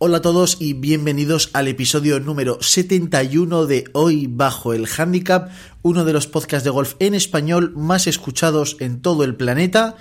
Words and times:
Hola 0.00 0.18
a 0.18 0.22
todos 0.22 0.58
y 0.60 0.74
bienvenidos 0.74 1.50
al 1.54 1.66
episodio 1.66 2.20
número 2.20 2.62
71 2.62 3.66
de 3.66 3.90
Hoy 3.94 4.28
Bajo 4.28 4.72
el 4.72 4.86
Handicap, 4.86 5.50
uno 5.82 6.04
de 6.04 6.12
los 6.12 6.28
podcasts 6.28 6.62
de 6.62 6.70
golf 6.70 6.94
en 7.00 7.14
español 7.14 7.72
más 7.74 8.06
escuchados 8.06 8.76
en 8.78 9.02
todo 9.02 9.24
el 9.24 9.34
planeta. 9.34 9.96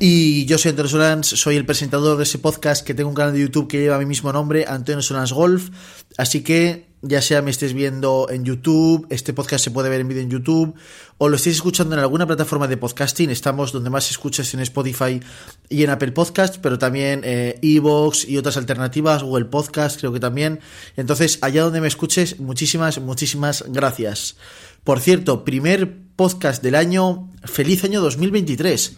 Y 0.00 0.44
yo 0.46 0.58
soy 0.58 0.70
Antonio 0.70 0.90
Solans, 0.90 1.28
soy 1.28 1.54
el 1.54 1.64
presentador 1.64 2.16
de 2.16 2.24
ese 2.24 2.40
podcast 2.40 2.84
que 2.84 2.94
tengo 2.94 3.10
un 3.10 3.14
canal 3.14 3.32
de 3.32 3.42
YouTube 3.42 3.68
que 3.68 3.78
lleva 3.78 4.00
mi 4.00 4.06
mismo 4.06 4.32
nombre, 4.32 4.64
Antonio 4.66 5.02
Solans 5.02 5.32
Golf. 5.32 5.70
Así 6.16 6.42
que 6.42 6.87
ya 7.02 7.22
sea 7.22 7.42
me 7.42 7.50
estés 7.50 7.74
viendo 7.74 8.28
en 8.30 8.44
YouTube, 8.44 9.06
este 9.10 9.32
podcast 9.32 9.64
se 9.64 9.70
puede 9.70 9.88
ver 9.88 10.00
en 10.00 10.08
vídeo 10.08 10.22
en 10.22 10.30
YouTube, 10.30 10.74
o 11.18 11.28
lo 11.28 11.36
estéis 11.36 11.56
escuchando 11.56 11.94
en 11.94 12.00
alguna 12.00 12.26
plataforma 12.26 12.66
de 12.66 12.76
podcasting, 12.76 13.30
estamos 13.30 13.72
donde 13.72 13.90
más 13.90 14.10
escuchas 14.10 14.52
en 14.54 14.60
Spotify 14.60 15.20
y 15.68 15.84
en 15.84 15.90
Apple 15.90 16.12
Podcast, 16.12 16.56
pero 16.60 16.78
también 16.78 17.22
eh, 17.24 17.58
Evox 17.62 18.28
y 18.28 18.36
otras 18.36 18.56
alternativas, 18.56 19.22
Google 19.22 19.46
Podcast 19.46 19.98
creo 19.98 20.12
que 20.12 20.20
también. 20.20 20.60
Entonces, 20.96 21.38
allá 21.42 21.62
donde 21.62 21.80
me 21.80 21.88
escuches, 21.88 22.40
muchísimas, 22.40 23.00
muchísimas 23.00 23.64
gracias. 23.68 24.36
Por 24.84 25.00
cierto, 25.00 25.44
primer 25.44 26.08
podcast 26.16 26.62
del 26.62 26.74
año, 26.74 27.30
feliz 27.44 27.84
año 27.84 28.00
2023. 28.00 28.96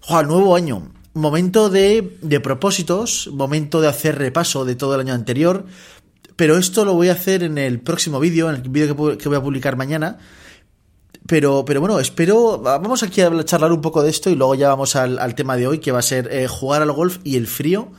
¡Joder, 0.00 0.26
nuevo 0.26 0.56
año! 0.56 0.92
Momento 1.14 1.70
de, 1.70 2.18
de 2.22 2.40
propósitos, 2.40 3.28
momento 3.32 3.80
de 3.80 3.88
hacer 3.88 4.18
repaso 4.18 4.64
de 4.64 4.74
todo 4.74 4.94
el 4.94 5.00
año 5.00 5.14
anterior, 5.14 5.64
pero 6.36 6.56
esto 6.56 6.84
lo 6.84 6.94
voy 6.94 7.08
a 7.08 7.12
hacer 7.12 7.42
en 7.42 7.58
el 7.58 7.80
próximo 7.80 8.18
vídeo, 8.18 8.50
en 8.50 8.56
el 8.56 8.68
vídeo 8.68 9.18
que, 9.18 9.28
voy 9.28 9.36
a 9.36 9.42
publicar 9.42 9.76
mañana. 9.76 10.18
Pero, 11.26 11.64
pero 11.64 11.80
bueno, 11.80 12.00
espero. 12.00 12.58
Vamos 12.58 13.02
aquí 13.02 13.20
a 13.20 13.44
charlar 13.44 13.72
un 13.72 13.80
poco 13.80 14.02
de 14.02 14.10
esto 14.10 14.30
y 14.30 14.34
luego 14.34 14.54
ya 14.54 14.68
vamos 14.68 14.96
al, 14.96 15.34
tema 15.34 15.56
de 15.56 15.66
hoy, 15.66 15.78
que 15.78 15.92
va 15.92 16.00
a 16.00 16.02
ser 16.02 16.28
eh, 16.30 16.48
jugar 16.48 16.82
al 16.82 16.92
golf 16.92 17.18
y 17.24 17.36
el 17.36 17.46
frío. 17.46 17.92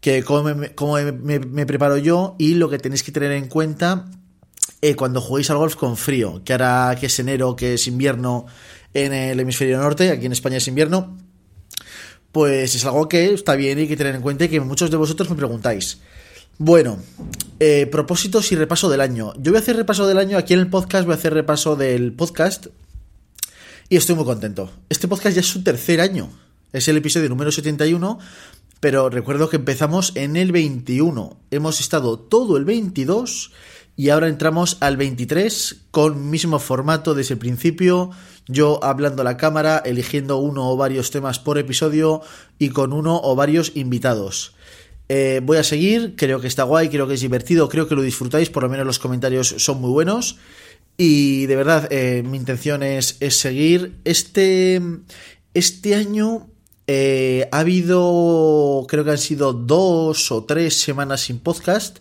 Que 0.00 0.22
cómo 0.22 0.44
me, 0.44 1.66
preparo 1.66 1.96
yo 1.96 2.36
y 2.38 2.54
lo 2.54 2.70
que 2.70 2.78
tenéis 2.78 3.02
que 3.02 3.10
tener 3.10 3.32
en 3.32 3.48
cuenta 3.48 4.06
eh, 4.80 4.94
cuando 4.94 5.20
juguéis 5.20 5.50
al 5.50 5.56
golf 5.56 5.74
con 5.74 5.96
frío. 5.96 6.42
Que 6.44 6.52
ahora 6.52 6.96
que 6.98 7.06
es 7.06 7.18
enero, 7.18 7.56
que 7.56 7.74
es 7.74 7.86
invierno 7.88 8.46
en 8.94 9.12
el 9.12 9.40
hemisferio 9.40 9.78
norte, 9.78 10.10
aquí 10.10 10.26
en 10.26 10.32
España 10.32 10.58
es 10.58 10.68
invierno. 10.68 11.18
Pues 12.30 12.76
es 12.76 12.84
algo 12.84 13.08
que 13.08 13.34
está 13.34 13.56
bien 13.56 13.78
y 13.78 13.82
hay 13.82 13.88
que 13.88 13.96
tener 13.96 14.14
en 14.14 14.22
cuenta 14.22 14.44
y 14.44 14.48
que 14.48 14.60
muchos 14.60 14.90
de 14.90 14.96
vosotros 14.96 15.28
me 15.28 15.36
preguntáis. 15.36 15.98
Bueno, 16.60 16.98
eh, 17.60 17.86
propósitos 17.86 18.50
y 18.50 18.56
repaso 18.56 18.90
del 18.90 19.00
año. 19.00 19.32
Yo 19.36 19.52
voy 19.52 19.58
a 19.58 19.62
hacer 19.62 19.76
repaso 19.76 20.08
del 20.08 20.18
año 20.18 20.36
aquí 20.36 20.54
en 20.54 20.58
el 20.58 20.68
podcast, 20.68 21.04
voy 21.04 21.12
a 21.12 21.16
hacer 21.16 21.32
repaso 21.32 21.76
del 21.76 22.12
podcast 22.12 22.66
y 23.88 23.96
estoy 23.96 24.16
muy 24.16 24.24
contento. 24.24 24.68
Este 24.88 25.06
podcast 25.06 25.36
ya 25.36 25.40
es 25.40 25.46
su 25.46 25.62
tercer 25.62 26.00
año, 26.00 26.30
es 26.72 26.88
el 26.88 26.96
episodio 26.96 27.28
número 27.28 27.52
71, 27.52 28.18
pero 28.80 29.08
recuerdo 29.08 29.48
que 29.48 29.54
empezamos 29.54 30.10
en 30.16 30.34
el 30.34 30.50
21. 30.50 31.36
Hemos 31.52 31.78
estado 31.78 32.18
todo 32.18 32.56
el 32.56 32.64
22 32.64 33.52
y 33.94 34.08
ahora 34.08 34.26
entramos 34.26 34.78
al 34.80 34.96
23 34.96 35.82
con 35.92 36.28
mismo 36.28 36.58
formato 36.58 37.14
desde 37.14 37.34
el 37.34 37.38
principio, 37.38 38.10
yo 38.48 38.82
hablando 38.82 39.22
a 39.22 39.24
la 39.24 39.36
cámara, 39.36 39.80
eligiendo 39.84 40.38
uno 40.38 40.68
o 40.72 40.76
varios 40.76 41.12
temas 41.12 41.38
por 41.38 41.56
episodio 41.56 42.20
y 42.58 42.70
con 42.70 42.92
uno 42.92 43.20
o 43.22 43.36
varios 43.36 43.70
invitados. 43.76 44.56
Eh, 45.08 45.40
voy 45.42 45.56
a 45.56 45.62
seguir, 45.62 46.14
creo 46.16 46.40
que 46.40 46.48
está 46.48 46.64
guay, 46.64 46.88
creo 46.90 47.08
que 47.08 47.14
es 47.14 47.20
divertido, 47.20 47.68
creo 47.68 47.88
que 47.88 47.94
lo 47.94 48.02
disfrutáis, 48.02 48.50
por 48.50 48.62
lo 48.62 48.68
menos 48.68 48.86
los 48.86 48.98
comentarios 48.98 49.54
son 49.58 49.80
muy 49.80 49.90
buenos. 49.90 50.36
Y 50.96 51.46
de 51.46 51.56
verdad, 51.56 51.88
eh, 51.90 52.22
mi 52.26 52.36
intención 52.36 52.82
es, 52.82 53.16
seguir. 53.30 53.94
Este, 54.04 54.82
este 55.54 55.94
año 55.94 56.48
eh, 56.86 57.48
ha 57.52 57.60
habido, 57.60 58.84
creo 58.88 59.04
que 59.04 59.12
han 59.12 59.18
sido 59.18 59.52
dos 59.52 60.30
o 60.32 60.44
tres 60.44 60.74
semanas 60.74 61.22
sin 61.22 61.38
podcast 61.38 61.98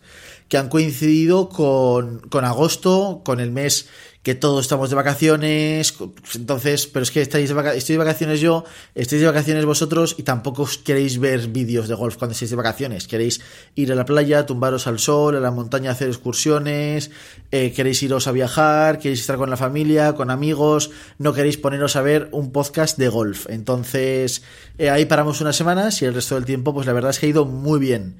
que 0.49 0.58
han 0.58 0.69
coincidido 0.69 1.49
con, 1.49 2.19
con 2.30 2.44
agosto, 2.44 3.21
con 3.23 3.39
el 3.39 3.52
mes 3.52 3.88
que 4.28 4.36
todos 4.36 4.66
estamos 4.66 4.89
de 4.89 4.97
vacaciones, 4.97 5.94
entonces, 6.36 6.86
pero 6.88 7.04
es 7.04 7.11
que 7.11 7.21
estáis 7.21 7.48
de 7.48 7.55
vacaciones, 7.55 7.77
estoy 7.77 7.93
de 7.93 7.99
vacaciones 7.99 8.42
yo, 8.42 8.65
estáis 8.93 9.21
de 9.21 9.26
vacaciones 9.26 9.64
vosotros 9.64 10.15
y 10.17 10.23
tampoco 10.23 10.67
queréis 10.83 11.17
ver 11.17 11.48
vídeos 11.48 11.88
de 11.88 11.95
golf 11.95 12.17
cuando 12.17 12.33
estéis 12.33 12.49
de 12.49 12.58
vacaciones, 12.58 13.08
queréis 13.08 13.39
ir 13.76 13.89
a 13.89 13.95
la 13.95 14.04
playa, 14.04 14.45
tumbaros 14.45 14.86
al 14.86 14.99
sol, 14.99 15.37
a 15.37 15.39
la 15.39 15.49
montaña, 15.49 15.92
hacer 15.92 16.10
excursiones, 16.10 17.10
eh, 17.52 17.71
queréis 17.71 18.04
iros 18.04 18.27
a 18.27 18.33
viajar, 18.33 18.99
queréis 18.99 19.21
estar 19.21 19.37
con 19.37 19.49
la 19.49 19.55
familia, 19.55 20.11
con 20.11 20.30
amigos, 20.30 20.92
no 21.20 21.32
queréis 21.32 21.55
poneros 21.55 21.95
a 21.95 22.02
ver 22.02 22.27
un 22.33 22.52
podcast 22.52 22.98
de 22.98 23.08
golf. 23.08 23.45
Entonces, 23.49 24.43
eh, 24.77 24.89
ahí 24.89 25.05
paramos 25.05 25.39
unas 25.39 25.55
semanas 25.55 26.02
y 26.02 26.05
el 26.05 26.14
resto 26.14 26.36
del 26.36 26.43
tiempo, 26.43 26.73
pues 26.73 26.86
la 26.86 26.92
verdad 26.92 27.11
es 27.11 27.20
que 27.20 27.27
ha 27.27 27.30
ido 27.30 27.45
muy 27.45 27.80
bien. 27.80 28.17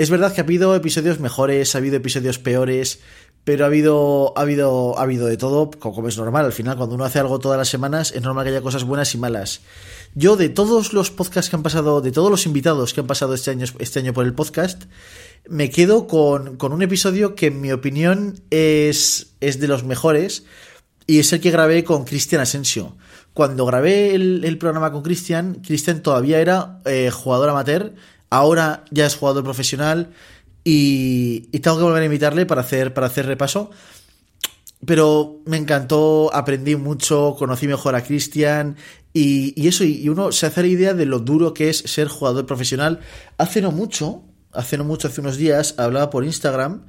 Es 0.00 0.08
verdad 0.08 0.32
que 0.32 0.40
ha 0.40 0.44
habido 0.44 0.74
episodios 0.74 1.20
mejores, 1.20 1.74
ha 1.74 1.78
habido 1.78 1.96
episodios 1.96 2.38
peores, 2.38 3.00
pero 3.44 3.64
ha 3.64 3.68
habido, 3.68 4.32
ha 4.36 4.42
habido, 4.42 4.98
ha 4.98 5.02
habido 5.02 5.26
de 5.26 5.36
todo, 5.36 5.70
como 5.70 6.08
es 6.08 6.18
normal. 6.18 6.44
Al 6.44 6.52
final, 6.52 6.76
cuando 6.76 6.94
uno 6.94 7.04
hace 7.04 7.18
algo 7.18 7.38
todas 7.38 7.58
las 7.58 7.68
semanas, 7.68 8.12
es 8.12 8.22
normal 8.22 8.44
que 8.44 8.50
haya 8.50 8.62
cosas 8.62 8.84
buenas 8.84 9.14
y 9.14 9.18
malas. 9.18 9.60
Yo, 10.14 10.36
de 10.36 10.48
todos 10.48 10.92
los 10.92 11.10
podcasts 11.10 11.48
que 11.50 11.56
han 11.56 11.62
pasado, 11.62 12.00
de 12.00 12.12
todos 12.12 12.30
los 12.30 12.46
invitados 12.46 12.92
que 12.92 13.00
han 13.00 13.06
pasado 13.06 13.34
este 13.34 13.50
año, 13.50 13.64
este 13.78 14.00
año 14.00 14.12
por 14.12 14.26
el 14.26 14.34
podcast, 14.34 14.84
me 15.48 15.70
quedo 15.70 16.06
con, 16.06 16.58
un 16.60 16.82
episodio 16.82 17.34
que, 17.34 17.46
en 17.46 17.60
mi 17.60 17.72
opinión, 17.72 18.40
es, 18.50 19.34
es 19.40 19.58
de 19.58 19.68
los 19.68 19.84
mejores. 19.84 20.44
Y 21.06 21.18
es 21.18 21.32
el 21.32 21.40
que 21.40 21.50
grabé 21.50 21.82
con 21.82 22.04
Cristian 22.04 22.40
Asensio. 22.40 22.96
Cuando 23.32 23.66
grabé 23.66 24.14
el, 24.14 24.58
programa 24.58 24.92
con 24.92 25.02
Cristian, 25.02 25.54
Cristian 25.54 26.02
todavía 26.02 26.40
era 26.40 26.80
eh, 26.84 27.10
jugador 27.10 27.48
amateur, 27.48 27.94
ahora 28.28 28.84
ya 28.90 29.06
es 29.06 29.16
jugador 29.16 29.42
profesional 29.42 30.12
y, 30.64 31.40
tengo 31.60 31.78
que 31.78 31.82
volver 31.82 32.02
a 32.02 32.06
invitarle 32.06 32.46
para 32.46 32.62
hacer, 32.62 32.94
para 32.94 33.06
hacer 33.06 33.26
repaso. 33.26 33.70
Pero 34.84 35.42
me 35.44 35.58
encantó, 35.58 36.30
aprendí 36.32 36.74
mucho, 36.76 37.36
conocí 37.38 37.66
mejor 37.66 37.94
a 37.94 38.02
Cristian 38.02 38.76
y, 39.12 39.68
eso, 39.68 39.84
y 39.84 40.08
uno 40.08 40.32
se 40.32 40.46
hace 40.46 40.62
la 40.62 40.68
idea 40.68 40.94
de 40.94 41.04
lo 41.04 41.18
duro 41.18 41.52
que 41.52 41.68
es 41.68 41.78
ser 41.78 42.08
jugador 42.08 42.46
profesional. 42.46 43.00
Hace 43.36 43.60
no 43.60 43.72
mucho, 43.72 44.22
hace 44.52 44.78
no 44.78 44.84
mucho, 44.84 45.08
hace 45.08 45.20
unos 45.20 45.36
días, 45.36 45.74
hablaba 45.76 46.08
por 46.08 46.24
Instagram. 46.24 46.86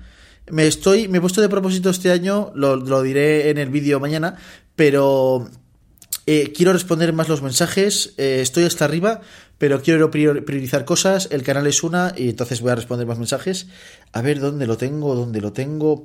Me 0.49 0.67
estoy, 0.67 1.07
me 1.07 1.17
he 1.17 1.21
puesto 1.21 1.41
de 1.41 1.49
propósito 1.49 1.89
este 1.89 2.11
año, 2.11 2.51
lo, 2.55 2.77
lo 2.77 3.01
diré 3.01 3.49
en 3.49 3.57
el 3.57 3.69
vídeo 3.69 3.99
mañana, 3.99 4.37
pero 4.75 5.49
eh, 6.25 6.53
quiero 6.55 6.73
responder 6.73 7.13
más 7.13 7.29
los 7.29 7.41
mensajes, 7.41 8.13
eh, 8.17 8.39
estoy 8.41 8.63
hasta 8.63 8.85
arriba, 8.85 9.21
pero 9.61 9.79
quiero 9.83 10.09
priorizar 10.09 10.85
cosas, 10.85 11.27
el 11.29 11.44
canal 11.44 11.67
es 11.67 11.83
una 11.83 12.16
y 12.17 12.29
entonces 12.29 12.61
voy 12.61 12.72
a 12.72 12.75
responder 12.75 13.05
más 13.05 13.19
mensajes. 13.19 13.67
A 14.11 14.23
ver 14.23 14.39
dónde 14.39 14.66
lo 14.66 14.75
tengo, 14.75 15.13
dónde 15.13 15.39
lo 15.39 15.53
tengo. 15.53 16.03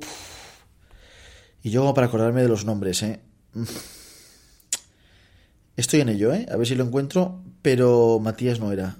Y 1.63 1.71
yo 1.71 1.91
para 1.95 2.05
acordarme 2.05 2.43
de 2.43 2.49
los 2.49 2.65
nombres, 2.65 3.01
¿eh? 3.01 3.19
Estoy 5.75 6.01
en 6.01 6.09
ello, 6.09 6.31
¿eh? 6.35 6.45
A 6.51 6.55
ver 6.55 6.67
si 6.67 6.75
lo 6.75 6.83
encuentro, 6.83 7.41
pero 7.63 8.19
Matías 8.19 8.59
no 8.59 8.71
era. 8.71 8.95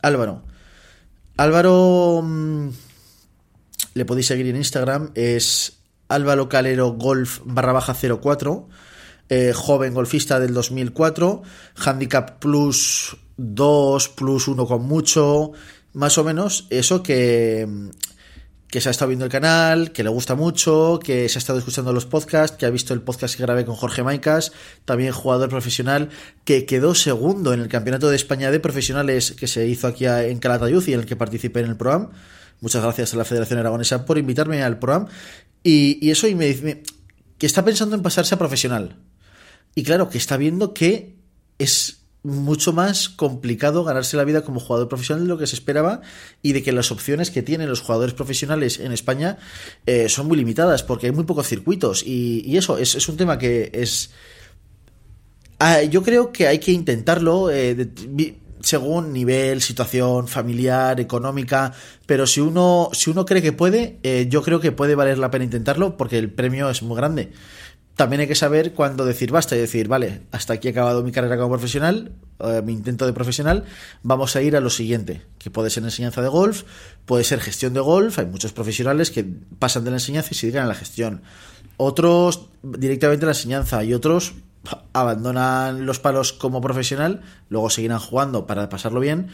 Álvaro. 0.00 0.44
Álvaro... 1.36 2.20
Mm, 2.22 2.68
le 3.94 4.04
podéis 4.04 4.28
seguir 4.28 4.46
en 4.46 4.54
Instagram, 4.54 5.10
es 5.16 5.80
Álvaro 6.06 6.48
Calero 6.48 6.92
Golf 6.92 7.40
barra 7.46 7.72
baja 7.72 7.96
04 7.96 8.68
eh, 9.28 9.52
joven 9.54 9.94
golfista 9.94 10.38
del 10.40 10.54
2004, 10.54 11.42
handicap 11.76 12.38
plus 12.38 13.16
2, 13.36 14.08
plus 14.10 14.48
1 14.48 14.66
con 14.66 14.82
mucho, 14.84 15.52
más 15.92 16.18
o 16.18 16.24
menos 16.24 16.66
eso 16.70 17.02
que, 17.02 17.66
que 18.72 18.80
se 18.80 18.88
ha 18.88 18.90
estado 18.90 19.10
viendo 19.10 19.26
el 19.26 19.30
canal, 19.30 19.92
que 19.92 20.02
le 20.02 20.08
gusta 20.08 20.34
mucho, 20.34 20.98
que 21.02 21.28
se 21.28 21.38
ha 21.38 21.40
estado 21.40 21.58
escuchando 21.58 21.92
los 21.92 22.06
podcasts, 22.06 22.56
que 22.56 22.64
ha 22.64 22.70
visto 22.70 22.94
el 22.94 23.02
podcast 23.02 23.36
que 23.36 23.42
grabé 23.42 23.66
con 23.66 23.74
Jorge 23.74 24.02
Maicas, 24.02 24.52
también 24.86 25.12
jugador 25.12 25.50
profesional, 25.50 26.08
que 26.44 26.64
quedó 26.64 26.94
segundo 26.94 27.52
en 27.52 27.60
el 27.60 27.68
Campeonato 27.68 28.08
de 28.08 28.16
España 28.16 28.50
de 28.50 28.60
Profesionales 28.60 29.32
que 29.32 29.46
se 29.46 29.66
hizo 29.66 29.86
aquí 29.86 30.06
en 30.06 30.38
Calatayud 30.38 30.88
y 30.88 30.94
en 30.94 31.00
el 31.00 31.06
que 31.06 31.16
participé 31.16 31.60
en 31.60 31.66
el 31.66 31.76
programa. 31.76 32.12
Muchas 32.62 32.82
gracias 32.82 33.12
a 33.12 33.16
la 33.16 33.26
Federación 33.26 33.58
Aragonesa 33.58 34.06
por 34.06 34.16
invitarme 34.16 34.62
al 34.62 34.78
programa. 34.78 35.08
Y, 35.62 36.10
eso, 36.10 36.26
y 36.26 36.34
me 36.34 36.46
dice 36.46 36.82
que 37.36 37.46
está 37.46 37.64
pensando 37.64 37.94
en 37.94 38.02
pasarse 38.02 38.34
a 38.34 38.38
profesional. 38.38 38.96
Y 39.74 39.82
claro, 39.82 40.08
que 40.08 40.18
está 40.18 40.36
viendo 40.36 40.74
que 40.74 41.16
es 41.58 42.02
mucho 42.24 42.72
más 42.72 43.08
complicado 43.08 43.82
ganarse 43.82 44.16
la 44.16 44.24
vida 44.24 44.42
como 44.42 44.60
jugador 44.60 44.88
profesional 44.88 45.24
de 45.24 45.28
lo 45.28 45.38
que 45.38 45.46
se 45.46 45.56
esperaba 45.56 46.02
y 46.40 46.52
de 46.52 46.62
que 46.62 46.70
las 46.70 46.92
opciones 46.92 47.30
que 47.30 47.42
tienen 47.42 47.68
los 47.68 47.80
jugadores 47.80 48.14
profesionales 48.14 48.78
en 48.78 48.92
España 48.92 49.38
eh, 49.86 50.08
son 50.08 50.28
muy 50.28 50.36
limitadas 50.36 50.84
porque 50.84 51.06
hay 51.06 51.12
muy 51.12 51.24
pocos 51.24 51.48
circuitos 51.48 52.04
y, 52.06 52.56
eso 52.56 52.78
es, 52.78 53.08
un 53.08 53.16
tema 53.16 53.38
que 53.38 53.70
es... 53.74 54.10
Ah, 55.58 55.82
yo 55.82 56.02
creo 56.02 56.32
que 56.32 56.46
hay 56.46 56.58
que 56.58 56.72
intentarlo 56.72 57.50
eh, 57.50 57.92
según 58.60 59.12
nivel, 59.12 59.60
situación 59.60 60.28
familiar, 60.28 61.00
económica, 61.00 61.72
pero 62.06 62.26
si 62.26 62.40
uno, 62.40 62.90
si 62.92 63.10
uno 63.10 63.24
cree 63.24 63.42
que 63.42 63.52
puede, 63.52 63.98
eh, 64.02 64.26
yo 64.28 64.42
creo 64.42 64.60
que 64.60 64.72
puede 64.72 64.94
valer 64.94 65.18
la 65.18 65.30
pena 65.30 65.44
intentarlo 65.44 65.96
porque 65.96 66.18
el 66.18 66.30
premio 66.30 66.70
es 66.70 66.82
muy 66.82 66.96
grande. 66.96 67.32
También 67.96 68.20
hay 68.20 68.26
que 68.26 68.34
saber 68.34 68.72
cuándo 68.72 69.04
decir 69.04 69.30
basta 69.30 69.54
y 69.54 69.58
decir, 69.58 69.86
vale, 69.88 70.22
hasta 70.30 70.54
aquí 70.54 70.68
he 70.68 70.70
acabado 70.70 71.02
mi 71.02 71.12
carrera 71.12 71.36
como 71.36 71.50
profesional, 71.50 72.12
eh, 72.40 72.62
mi 72.64 72.72
intento 72.72 73.06
de 73.06 73.12
profesional, 73.12 73.64
vamos 74.02 74.34
a 74.34 74.42
ir 74.42 74.56
a 74.56 74.60
lo 74.60 74.70
siguiente, 74.70 75.22
que 75.38 75.50
puede 75.50 75.68
ser 75.70 75.82
enseñanza 75.82 76.22
de 76.22 76.28
golf, 76.28 76.64
puede 77.04 77.24
ser 77.24 77.40
gestión 77.40 77.74
de 77.74 77.80
golf, 77.80 78.18
hay 78.18 78.26
muchos 78.26 78.52
profesionales 78.52 79.10
que 79.10 79.24
pasan 79.58 79.84
de 79.84 79.90
la 79.90 79.96
enseñanza 79.96 80.30
y 80.32 80.34
se 80.34 80.46
dedican 80.46 80.64
a 80.64 80.68
la 80.68 80.74
gestión. 80.74 81.22
Otros 81.76 82.48
directamente 82.62 83.24
a 83.24 83.28
la 83.28 83.32
enseñanza 83.32 83.84
y 83.84 83.92
otros 83.92 84.34
abandonan 84.92 85.84
los 85.84 85.98
palos 85.98 86.32
como 86.32 86.60
profesional, 86.60 87.20
luego 87.48 87.68
seguirán 87.68 87.98
jugando 87.98 88.46
para 88.46 88.68
pasarlo 88.68 89.00
bien 89.00 89.28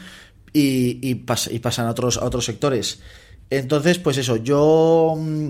y, 0.53 1.15
pasan 1.15 1.85
a 1.85 1.91
otros, 1.91 2.17
a 2.17 2.25
otros 2.25 2.45
sectores. 2.45 2.99
Entonces, 3.49 3.99
pues 3.99 4.17
eso, 4.17 4.35
yo 4.37 5.15
mm, 5.17 5.49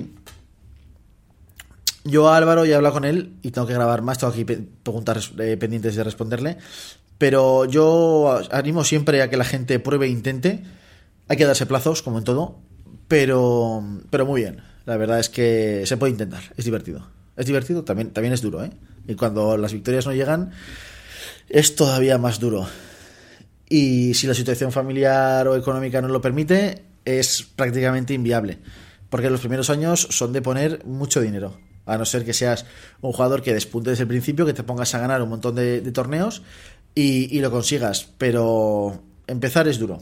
yo 2.09 2.29
a 2.29 2.37
Álvaro 2.37 2.65
ya 2.65 2.73
he 2.73 2.75
hablado 2.75 2.93
con 2.93 3.05
él 3.05 3.33
y 3.41 3.51
tengo 3.51 3.67
que 3.67 3.73
grabar 3.73 4.01
más, 4.01 4.17
tengo 4.17 4.33
aquí 4.33 4.45
preguntas 4.45 5.31
eh, 5.39 5.57
pendientes 5.57 5.95
de 5.95 6.03
responderle. 6.03 6.57
Pero 7.17 7.65
yo 7.65 8.41
animo 8.51 8.83
siempre 8.83 9.21
a 9.21 9.29
que 9.29 9.37
la 9.37 9.43
gente 9.43 9.79
pruebe 9.79 10.07
e 10.07 10.09
intente. 10.09 10.63
Hay 11.27 11.37
que 11.37 11.45
darse 11.45 11.65
plazos, 11.65 12.01
como 12.01 12.17
en 12.17 12.23
todo. 12.23 12.59
Pero, 13.07 13.83
pero 14.09 14.25
muy 14.25 14.41
bien. 14.41 14.61
La 14.85 14.95
verdad 14.97 15.19
es 15.19 15.29
que 15.29 15.83
se 15.85 15.97
puede 15.97 16.11
intentar. 16.11 16.41
Es 16.55 16.65
divertido. 16.65 17.07
Es 17.35 17.45
divertido, 17.45 17.83
también, 17.83 18.11
también 18.11 18.33
es 18.33 18.41
duro, 18.41 18.63
¿eh? 18.63 18.71
Y 19.07 19.15
cuando 19.15 19.57
las 19.57 19.73
victorias 19.73 20.05
no 20.05 20.13
llegan, 20.13 20.51
es 21.49 21.75
todavía 21.75 22.17
más 22.17 22.39
duro. 22.39 22.67
Y 23.67 24.13
si 24.13 24.27
la 24.27 24.33
situación 24.33 24.71
familiar 24.71 25.47
o 25.47 25.55
económica 25.55 26.01
no 26.01 26.07
lo 26.07 26.21
permite, 26.21 26.83
es 27.05 27.43
prácticamente 27.55 28.13
inviable. 28.13 28.59
Porque 29.09 29.29
los 29.29 29.41
primeros 29.41 29.69
años 29.69 30.07
son 30.09 30.31
de 30.31 30.41
poner 30.41 30.85
mucho 30.85 31.21
dinero 31.21 31.57
a 31.89 31.97
no 31.97 32.05
ser 32.05 32.23
que 32.23 32.33
seas 32.33 32.65
un 33.01 33.11
jugador 33.11 33.41
que 33.41 33.53
despunte 33.53 33.89
desde 33.89 34.03
el 34.03 34.07
principio, 34.07 34.45
que 34.45 34.53
te 34.53 34.63
pongas 34.63 34.93
a 34.95 34.99
ganar 34.99 35.21
un 35.21 35.29
montón 35.29 35.55
de, 35.55 35.81
torneos 35.91 36.43
y, 36.95 37.39
lo 37.39 37.51
consigas. 37.51 38.07
Pero 38.17 39.01
empezar 39.27 39.67
es 39.67 39.79
duro. 39.79 39.99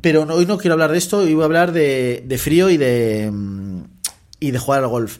Pero 0.00 0.22
hoy 0.22 0.46
no 0.46 0.58
quiero 0.58 0.74
hablar 0.74 0.92
de 0.92 0.98
esto, 0.98 1.18
hoy 1.18 1.34
voy 1.34 1.42
a 1.42 1.46
hablar 1.46 1.72
de, 1.72 2.38
frío 2.38 2.70
y 2.70 2.76
de, 2.76 3.32
y 4.38 4.50
de 4.50 4.58
jugar 4.58 4.82
al 4.82 4.88
golf. 4.88 5.18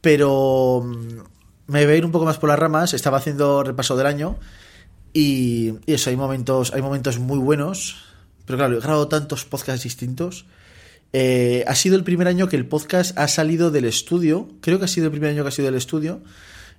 Pero 0.00 0.82
mm, 0.84 1.72
me 1.72 1.84
voy 1.84 1.94
a 1.94 1.96
ir 1.96 2.04
un 2.04 2.12
poco 2.12 2.24
más 2.24 2.38
por 2.38 2.48
las 2.48 2.58
ramas, 2.58 2.94
estaba 2.94 3.18
haciendo 3.18 3.62
repaso 3.62 3.96
del 3.96 4.06
año 4.06 4.36
y, 5.12 5.74
y 5.86 5.94
eso, 5.94 6.10
hay 6.10 6.16
momentos, 6.16 6.72
hay 6.74 6.82
momentos 6.82 7.18
muy 7.18 7.38
buenos. 7.38 7.96
Pero 8.46 8.58
claro, 8.58 8.76
he 8.76 8.80
grabado 8.80 9.08
tantos 9.08 9.44
podcasts 9.44 9.84
distintos 9.84 10.46
eh, 11.16 11.62
ha 11.68 11.76
sido 11.76 11.94
el 11.94 12.02
primer 12.02 12.26
año 12.26 12.48
que 12.48 12.56
el 12.56 12.66
podcast 12.66 13.16
ha 13.16 13.28
salido 13.28 13.70
del 13.70 13.84
estudio. 13.84 14.48
Creo 14.60 14.80
que 14.80 14.86
ha 14.86 14.88
sido 14.88 15.06
el 15.06 15.12
primer 15.12 15.30
año 15.30 15.44
que 15.44 15.48
ha 15.48 15.52
sido 15.52 15.66
del 15.66 15.76
estudio. 15.76 16.22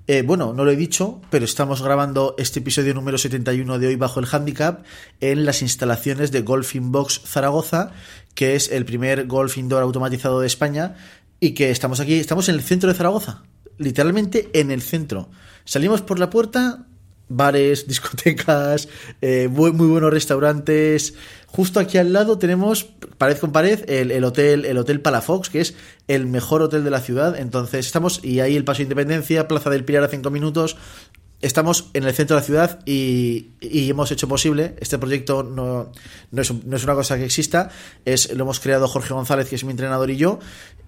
Eh, 0.07 0.23
bueno, 0.23 0.51
no 0.53 0.65
lo 0.65 0.71
he 0.71 0.75
dicho, 0.75 1.21
pero 1.29 1.45
estamos 1.45 1.81
grabando 1.81 2.35
este 2.37 2.59
episodio 2.59 2.93
número 2.93 3.17
71 3.17 3.79
de 3.79 3.87
hoy 3.87 3.95
bajo 3.95 4.19
el 4.19 4.27
handicap 4.29 4.83
en 5.21 5.45
las 5.45 5.61
instalaciones 5.61 6.33
de 6.33 6.41
Golf 6.41 6.73
Box 6.75 7.21
Zaragoza, 7.25 7.93
que 8.33 8.55
es 8.55 8.69
el 8.69 8.83
primer 8.83 9.25
golf 9.25 9.57
indoor 9.57 9.83
automatizado 9.83 10.41
de 10.41 10.47
España 10.47 10.97
y 11.39 11.51
que 11.51 11.71
estamos 11.71 12.01
aquí, 12.01 12.15
estamos 12.15 12.49
en 12.49 12.55
el 12.55 12.61
centro 12.61 12.89
de 12.89 12.95
Zaragoza, 12.95 13.43
literalmente 13.77 14.49
en 14.51 14.69
el 14.69 14.81
centro. 14.81 15.29
Salimos 15.63 16.01
por 16.01 16.19
la 16.19 16.29
puerta, 16.29 16.85
bares, 17.29 17.87
discotecas, 17.87 18.87
eh, 19.21 19.47
muy, 19.49 19.71
buenos 19.71 20.11
restaurantes. 20.11 21.13
Justo 21.47 21.79
aquí 21.79 21.97
al 21.97 22.11
lado 22.11 22.37
tenemos, 22.37 22.83
pared 23.17 23.37
con 23.37 23.51
pared, 23.51 23.89
el, 23.89 24.23
hotel, 24.23 24.65
el 24.65 24.77
hotel 24.77 25.01
Palafox, 25.01 25.49
que 25.49 25.61
es 25.61 25.75
el 26.07 26.27
mejor 26.27 26.61
hotel 26.61 26.83
de 26.83 26.89
la 26.89 26.99
ciudad. 26.99 27.37
Entonces 27.37 27.85
estamos, 27.85 28.23
y 28.23 28.41
ahí 28.41 28.55
el 28.55 28.65
Paso 28.65 28.79
de 28.79 28.83
Independencia, 28.83 29.47
Plaza 29.47 29.69
del 29.69 29.85
Pilar 29.85 30.03
a 30.03 30.09
cinco 30.09 30.31
minutos. 30.31 30.75
Estamos 31.41 31.91
en 31.93 32.05
el 32.05 32.13
centro 32.13 32.35
de 32.35 32.41
la 32.41 32.45
ciudad 32.45 32.79
y, 32.85 33.51
hemos 33.61 34.11
hecho 34.11 34.27
posible, 34.27 34.75
este 34.79 34.97
proyecto 34.97 35.43
no, 35.43 35.91
no, 36.31 36.41
es, 36.41 36.51
no, 36.65 36.75
es, 36.75 36.83
una 36.83 36.95
cosa 36.95 37.17
que 37.17 37.25
exista, 37.25 37.69
es, 38.03 38.33
lo 38.33 38.45
hemos 38.45 38.59
creado 38.59 38.87
Jorge 38.87 39.13
González, 39.13 39.49
que 39.49 39.55
es 39.55 39.63
mi 39.63 39.71
entrenador, 39.71 40.09
y 40.09 40.17
yo, 40.17 40.39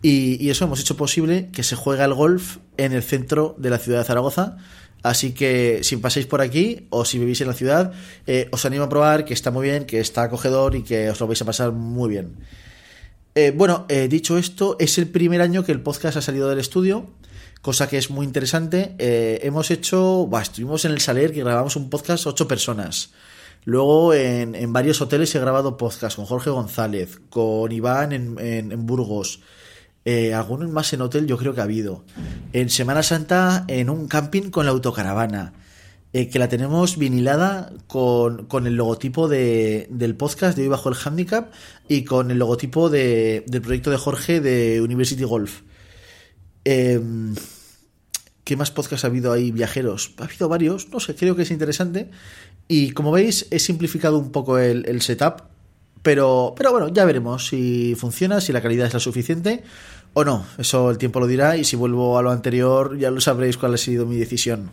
y, 0.01 0.43
y 0.43 0.49
eso 0.49 0.65
hemos 0.65 0.79
hecho 0.79 0.97
posible 0.97 1.49
que 1.51 1.63
se 1.63 1.75
juegue 1.75 2.03
el 2.03 2.13
golf 2.13 2.57
en 2.77 2.93
el 2.93 3.03
centro 3.03 3.55
de 3.57 3.69
la 3.69 3.77
ciudad 3.77 3.99
de 3.99 4.05
Zaragoza 4.05 4.57
Así 5.03 5.33
que 5.33 5.79
si 5.83 5.97
pasáis 5.97 6.25
por 6.25 6.41
aquí 6.41 6.87
o 6.89 7.05
si 7.05 7.19
vivís 7.19 7.41
en 7.41 7.47
la 7.47 7.53
ciudad, 7.53 7.93
eh, 8.25 8.49
os 8.51 8.65
animo 8.65 8.83
a 8.83 8.89
probar 8.89 9.25
que 9.25 9.33
está 9.33 9.51
muy 9.51 9.67
bien, 9.67 9.85
que 9.85 9.99
está 9.99 10.23
acogedor 10.23 10.75
y 10.75 10.83
que 10.83 11.09
os 11.09 11.19
lo 11.19 11.27
vais 11.27 11.41
a 11.41 11.45
pasar 11.45 11.71
muy 11.71 12.09
bien. 12.09 12.35
Eh, 13.35 13.53
bueno, 13.55 13.85
eh, 13.89 14.07
dicho 14.07 14.37
esto, 14.37 14.75
es 14.79 14.97
el 14.97 15.07
primer 15.07 15.41
año 15.41 15.63
que 15.63 15.71
el 15.71 15.81
podcast 15.81 16.17
ha 16.17 16.21
salido 16.21 16.49
del 16.49 16.59
estudio, 16.59 17.07
cosa 17.61 17.87
que 17.87 17.97
es 17.97 18.09
muy 18.09 18.25
interesante. 18.25 18.95
hemos 18.97 19.69
hecho, 19.69 20.27
estuvimos 20.41 20.83
en 20.85 20.91
el 20.91 21.01
Saler 21.01 21.31
que 21.31 21.43
grabamos 21.43 21.75
un 21.75 21.89
podcast 21.89 22.25
ocho 22.25 22.47
personas. 22.47 23.11
Luego 23.65 24.13
en, 24.13 24.73
varios 24.73 25.01
hoteles 25.01 25.35
he 25.35 25.39
grabado 25.39 25.77
podcast 25.77 26.15
con 26.15 26.25
Jorge 26.25 26.49
González, 26.49 27.19
con 27.29 27.71
Iván 27.71 28.13
en 28.13 28.85
Burgos. 28.87 29.41
Eh, 30.09 30.33
algunos 30.33 30.71
más 30.71 30.93
en 30.93 31.01
hotel 31.01 31.27
yo 31.27 31.37
creo 31.37 31.53
que 31.53 31.59
ha 31.59 31.65
habido. 31.65 32.05
En 32.53 32.69
Semana 32.69 33.03
Santa 33.03 33.65
en 33.67 33.89
un 33.89 34.07
camping 34.07 34.51
con 34.51 34.65
la 34.65 34.71
autocaravana. 34.71 35.51
Eh, 36.13 36.29
que 36.29 36.39
la 36.39 36.47
tenemos 36.47 36.97
vinilada 36.97 37.73
con, 37.87 38.47
el 38.65 38.75
logotipo 38.75 39.27
de, 39.27 39.85
del 39.89 40.15
podcast 40.15 40.55
de 40.55 40.63
Hoy 40.63 40.69
Bajo 40.69 40.87
el 40.87 40.95
Handicap 40.95 41.51
y 41.89 42.05
con 42.05 42.31
el 42.31 42.39
logotipo 42.39 42.89
de, 42.89 43.43
del 43.47 43.61
proyecto 43.61 43.91
de 43.91 43.97
Jorge 43.97 44.39
de 44.39 44.79
University 44.79 45.25
Golf. 45.25 45.63
Em, 46.63 47.35
¿Qué 48.45 48.55
más 48.55 48.71
podcast 48.71 49.03
ha 49.03 49.07
habido 49.07 49.33
ahí, 49.33 49.51
viajeros? 49.51 50.13
Ha 50.19 50.23
habido 50.23 50.47
varios, 50.47 50.87
no 50.87 51.01
sé, 51.01 51.15
creo 51.15 51.35
que 51.35 51.41
es 51.41 51.51
interesante. 51.51 52.11
Y 52.69 52.91
como 52.91 53.11
veis, 53.11 53.45
he 53.51 53.59
simplificado 53.59 54.17
un 54.17 54.31
poco 54.31 54.57
el, 54.57 54.87
el 54.87 55.01
setup 55.01 55.43
pero, 56.07 56.53
pero 56.55 56.71
bueno, 56.71 56.87
ya 56.87 57.03
veremos 57.03 57.47
si 57.47 57.93
funciona, 57.95 58.39
si 58.39 58.53
la 58.53 58.61
calidad 58.61 58.87
es 58.87 58.93
la 58.93 59.01
suficiente 59.01 59.63
o 60.17 60.25
no. 60.25 60.45
Eso 60.57 60.89
el 60.89 60.97
tiempo 60.97 61.19
lo 61.19 61.27
dirá 61.27 61.57
y 61.57 61.63
si 61.63 61.75
vuelvo 61.75 62.17
a 62.17 62.23
lo 62.23 62.31
anterior 62.31 62.97
ya 62.97 63.11
lo 63.11 63.21
sabréis 63.21 63.55
cuál 63.55 63.75
ha 63.75 63.77
sido 63.77 64.07
mi 64.07 64.17
decisión. 64.17 64.71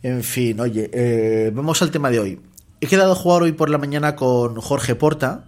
En 0.00 0.22
fin, 0.22 0.60
oye, 0.60 0.88
eh, 0.92 1.50
vamos 1.52 1.82
al 1.82 1.90
tema 1.90 2.08
de 2.08 2.20
hoy. 2.20 2.40
He 2.80 2.86
quedado 2.86 3.12
a 3.12 3.16
jugar 3.16 3.42
hoy 3.42 3.50
por 3.50 3.68
la 3.68 3.78
mañana 3.78 4.14
con 4.14 4.60
Jorge 4.60 4.94
Porta. 4.94 5.46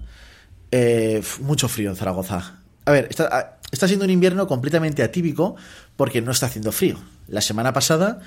Eh, 0.72 1.22
mucho 1.40 1.68
frío 1.68 1.90
en 1.90 1.96
Zaragoza. 1.96 2.58
A 2.84 2.90
ver, 2.90 3.06
está, 3.10 3.60
está 3.70 3.86
siendo 3.86 4.04
un 4.06 4.10
invierno 4.10 4.48
completamente 4.48 5.04
atípico 5.04 5.54
porque 5.96 6.20
no 6.20 6.32
está 6.32 6.46
haciendo 6.46 6.72
frío. 6.72 6.96
La 7.28 7.40
semana 7.40 7.72
pasada 7.72 8.22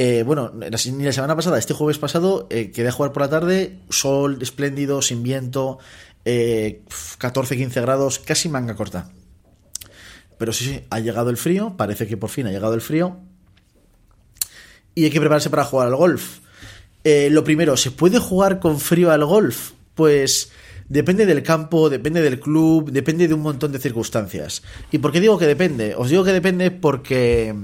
eh, 0.00 0.22
bueno, 0.22 0.52
ni 0.54 1.04
la 1.04 1.12
semana 1.12 1.34
pasada, 1.34 1.58
este 1.58 1.74
jueves 1.74 1.98
pasado, 1.98 2.46
eh, 2.50 2.70
quedé 2.70 2.88
a 2.88 2.92
jugar 2.92 3.12
por 3.12 3.22
la 3.22 3.28
tarde, 3.28 3.80
sol 3.90 4.38
espléndido, 4.40 5.02
sin 5.02 5.24
viento, 5.24 5.80
14-15 6.24 7.76
eh, 7.76 7.80
grados, 7.80 8.20
casi 8.20 8.48
manga 8.48 8.76
corta. 8.76 9.10
Pero 10.38 10.52
sí, 10.52 10.64
sí, 10.64 10.80
ha 10.90 11.00
llegado 11.00 11.30
el 11.30 11.36
frío, 11.36 11.74
parece 11.76 12.06
que 12.06 12.16
por 12.16 12.30
fin 12.30 12.46
ha 12.46 12.50
llegado 12.50 12.74
el 12.74 12.80
frío. 12.80 13.18
Y 14.94 15.04
hay 15.04 15.10
que 15.10 15.20
prepararse 15.20 15.50
para 15.50 15.64
jugar 15.64 15.88
al 15.88 15.96
golf. 15.96 16.38
lo 17.04 17.44
primero, 17.44 17.76
¿se 17.76 17.90
puede 17.90 18.18
jugar 18.18 18.60
con 18.60 18.80
frío 18.80 19.10
al 19.10 19.24
golf? 19.24 19.72
Pues 19.94 20.50
depende 20.88 21.26
del 21.26 21.42
campo, 21.42 21.90
depende 21.90 22.22
del 22.22 22.40
club, 22.40 22.90
depende 22.90 23.28
de 23.28 23.34
un 23.34 23.40
montón 23.40 23.72
de 23.72 23.78
circunstancias. 23.78 24.62
¿Y 24.90 24.98
por 24.98 25.12
qué 25.12 25.20
digo 25.20 25.38
que 25.38 25.46
depende? 25.46 25.94
Os 25.96 26.10
digo 26.10 26.24
que 26.24 26.32
depende 26.32 26.70
porque 26.70 27.54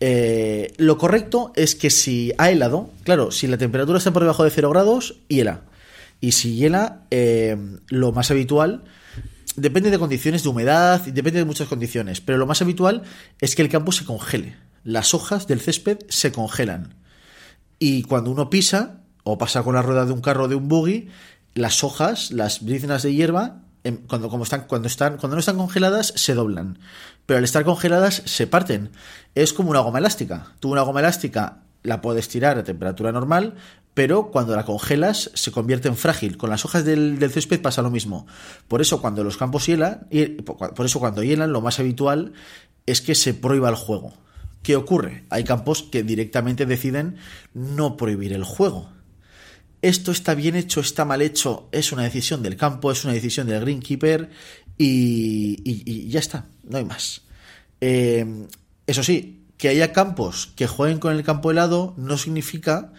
eh, 0.00 0.72
lo 0.76 0.98
correcto 0.98 1.52
es 1.56 1.74
que 1.74 1.90
si 1.90 2.32
ha 2.38 2.50
helado, 2.50 2.90
claro, 3.04 3.30
si 3.30 3.46
la 3.46 3.58
temperatura 3.58 3.98
está 3.98 4.12
por 4.12 4.22
debajo 4.22 4.44
de 4.44 4.50
0 4.50 4.70
grados, 4.70 5.20
hiela. 5.28 5.62
Y 6.20 6.32
si 6.32 6.56
hiela, 6.56 7.02
eh, 7.10 7.56
lo 7.88 8.12
más 8.12 8.30
habitual, 8.30 8.84
depende 9.56 9.90
de 9.90 9.98
condiciones 9.98 10.42
de 10.42 10.48
humedad, 10.48 11.00
depende 11.00 11.40
de 11.40 11.44
muchas 11.44 11.68
condiciones, 11.68 12.20
pero 12.20 12.38
lo 12.38 12.46
más 12.46 12.62
habitual 12.62 13.02
es 13.40 13.54
que 13.56 13.62
el 13.62 13.68
campo 13.68 13.92
se 13.92 14.04
congele. 14.04 14.56
Las 14.84 15.14
hojas 15.14 15.46
del 15.46 15.60
césped 15.60 15.98
se 16.08 16.32
congelan. 16.32 16.94
Y 17.78 18.02
cuando 18.04 18.30
uno 18.30 18.50
pisa, 18.50 19.00
o 19.24 19.38
pasa 19.38 19.62
con 19.62 19.74
la 19.74 19.82
rueda 19.82 20.06
de 20.06 20.12
un 20.12 20.20
carro 20.20 20.44
o 20.44 20.48
de 20.48 20.54
un 20.54 20.68
buggy, 20.68 21.08
las 21.54 21.82
hojas, 21.82 22.30
las 22.30 22.64
briznas 22.64 23.02
de 23.02 23.14
hierba, 23.14 23.66
Em, 23.86 23.98
cuando, 24.08 24.28
como 24.28 24.42
están, 24.42 24.62
cuando, 24.66 24.88
están, 24.88 25.16
cuando 25.16 25.36
no 25.36 25.38
están 25.40 25.58
congeladas, 25.58 26.12
se 26.16 26.34
doblan. 26.34 26.80
Pero 27.24 27.38
al 27.38 27.44
estar 27.44 27.64
congeladas, 27.64 28.20
se 28.24 28.48
parten. 28.48 28.90
Es 29.36 29.52
como 29.52 29.70
una 29.70 29.78
goma 29.78 30.00
elástica. 30.00 30.54
Tú 30.58 30.72
una 30.72 30.82
goma 30.82 30.98
elástica 30.98 31.58
la 31.84 32.00
puedes 32.00 32.28
tirar 32.28 32.58
a 32.58 32.64
temperatura 32.64 33.12
normal, 33.12 33.54
pero 33.96 34.30
cuando 34.30 34.54
la 34.54 34.66
congelas 34.66 35.30
se 35.32 35.50
convierte 35.50 35.88
en 35.88 35.96
frágil. 35.96 36.36
Con 36.36 36.50
las 36.50 36.66
hojas 36.66 36.84
del, 36.84 37.18
césped 37.32 37.62
pasa 37.62 37.80
lo 37.80 37.90
mismo. 37.90 38.26
Por 38.68 38.82
eso 38.82 39.00
cuando 39.00 39.24
los 39.24 39.38
campos 39.38 39.64
hielan, 39.64 40.06
por 40.44 40.84
eso 40.84 41.00
cuando 41.00 41.22
hielan, 41.22 41.50
lo 41.50 41.62
más 41.62 41.80
habitual 41.80 42.34
es 42.84 43.00
que 43.00 43.14
se 43.14 43.32
prohíba 43.32 43.70
el 43.70 43.74
juego. 43.74 44.12
¿Qué 44.62 44.76
ocurre? 44.76 45.24
Hay 45.30 45.44
campos 45.44 45.82
que 45.82 46.02
directamente 46.02 46.66
deciden 46.66 47.16
no 47.54 47.96
prohibir 47.96 48.34
el 48.34 48.44
juego 48.44 48.90
esto 49.82 50.10
está 50.10 50.34
bien 50.34 50.56
hecho, 50.56 50.80
está 50.80 51.04
mal 51.04 51.22
hecho, 51.22 51.68
es 51.70 51.92
una 51.92 52.02
decisión 52.02 52.42
del 52.42 52.56
campo, 52.56 52.90
es 52.90 53.04
una 53.04 53.12
decisión 53.12 53.46
del 53.46 53.60
greenkeeper 53.60 54.30
y, 54.76 55.60
y, 55.64 56.08
ya 56.08 56.18
está, 56.18 56.46
no 56.64 56.78
hay 56.78 56.84
más. 56.84 57.22
Eh, 57.80 58.46
Eso 58.86 59.04
sí, 59.04 59.44
que 59.58 59.68
haya 59.68 59.92
campos 59.92 60.52
que 60.56 60.66
jueguen 60.66 60.98
con 60.98 61.14
el 61.14 61.22
campo 61.22 61.50
helado 61.50 61.94
no 61.96 62.18
significa 62.18 62.92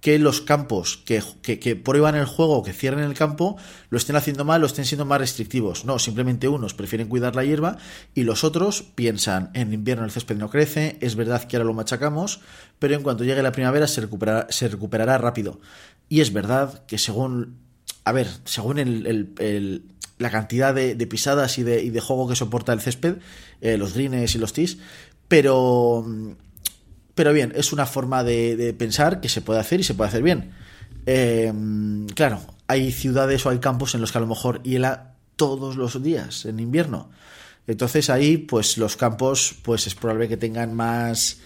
que 0.00 0.18
los 0.18 0.40
campos 0.40 0.96
que, 1.04 1.22
que, 1.42 1.76
prueban 1.76 2.14
el 2.14 2.24
juego, 2.24 2.62
que 2.62 2.72
cierren 2.72 3.04
el 3.04 3.14
campo, 3.14 3.56
lo 3.90 3.98
estén 3.98 4.16
haciendo 4.16 4.44
mal 4.44 4.62
o 4.62 4.66
estén 4.66 4.86
siendo 4.86 5.04
más 5.04 5.20
restrictivos. 5.20 5.84
No, 5.84 5.98
simplemente 5.98 6.48
unos 6.48 6.74
prefieren 6.74 7.08
cuidar 7.08 7.36
la 7.36 7.44
hierba 7.44 7.76
y 8.14 8.24
los 8.24 8.42
otros 8.42 8.82
piensan, 8.82 9.50
en 9.54 9.72
invierno 9.72 10.04
el 10.04 10.10
césped 10.10 10.36
no 10.36 10.48
crece, 10.48 10.96
es 11.00 11.16
verdad 11.16 11.44
que 11.44 11.56
ahora 11.56 11.66
lo 11.66 11.74
machacamos, 11.74 12.40
pero 12.78 12.94
en 12.94 13.02
cuanto 13.02 13.24
llegue 13.24 13.42
la 13.42 13.52
primavera 13.52 13.86
se 13.86 14.00
recuperará, 14.00 14.46
se 14.50 14.68
recuperará 14.68 15.18
rápido. 15.18 15.60
Y 16.08 16.20
es 16.20 16.32
verdad 16.32 16.84
que 16.86 16.96
según, 16.96 17.58
a 18.04 18.12
ver, 18.12 18.28
según 18.44 18.78
el, 18.78 19.84
la 20.18 20.30
cantidad 20.30 20.74
de, 20.74 21.06
pisadas 21.06 21.58
y 21.58 21.62
de, 21.62 21.82
y 21.82 21.90
de, 21.90 22.00
juego 22.00 22.26
que 22.26 22.36
soporta 22.36 22.72
el 22.72 22.80
césped, 22.80 23.16
eh, 23.60 23.76
los 23.76 23.94
greens 23.94 24.34
y 24.34 24.38
los 24.38 24.54
tees, 24.54 24.78
pero 25.28 26.04
pero 27.20 27.34
bien, 27.34 27.52
es 27.54 27.74
una 27.74 27.84
forma 27.84 28.24
de, 28.24 28.74
pensar 28.78 29.20
que 29.20 29.28
se 29.28 29.42
puede 29.42 29.60
hacer 29.60 29.78
y 29.78 29.82
se 29.82 29.92
puede 29.92 30.08
hacer 30.08 30.22
bien. 30.22 30.52
Eh, 31.04 31.52
claro, 32.14 32.40
hay 32.66 32.92
ciudades 32.92 33.44
o 33.44 33.50
hay 33.50 33.58
campos 33.58 33.94
en 33.94 34.00
los 34.00 34.10
que 34.10 34.16
a 34.16 34.22
lo 34.22 34.26
mejor 34.26 34.62
hiela 34.62 35.16
todos 35.36 35.76
los 35.76 36.02
días 36.02 36.46
en 36.46 36.60
invierno. 36.60 37.10
Entonces 37.66 38.08
ahí, 38.08 38.38
pues 38.38 38.78
los 38.78 38.96
campos, 38.96 39.54
pues 39.62 39.86
es 39.86 39.94
probable 39.94 40.28
que 40.28 40.38
tengan 40.38 40.72
más. 40.72 41.40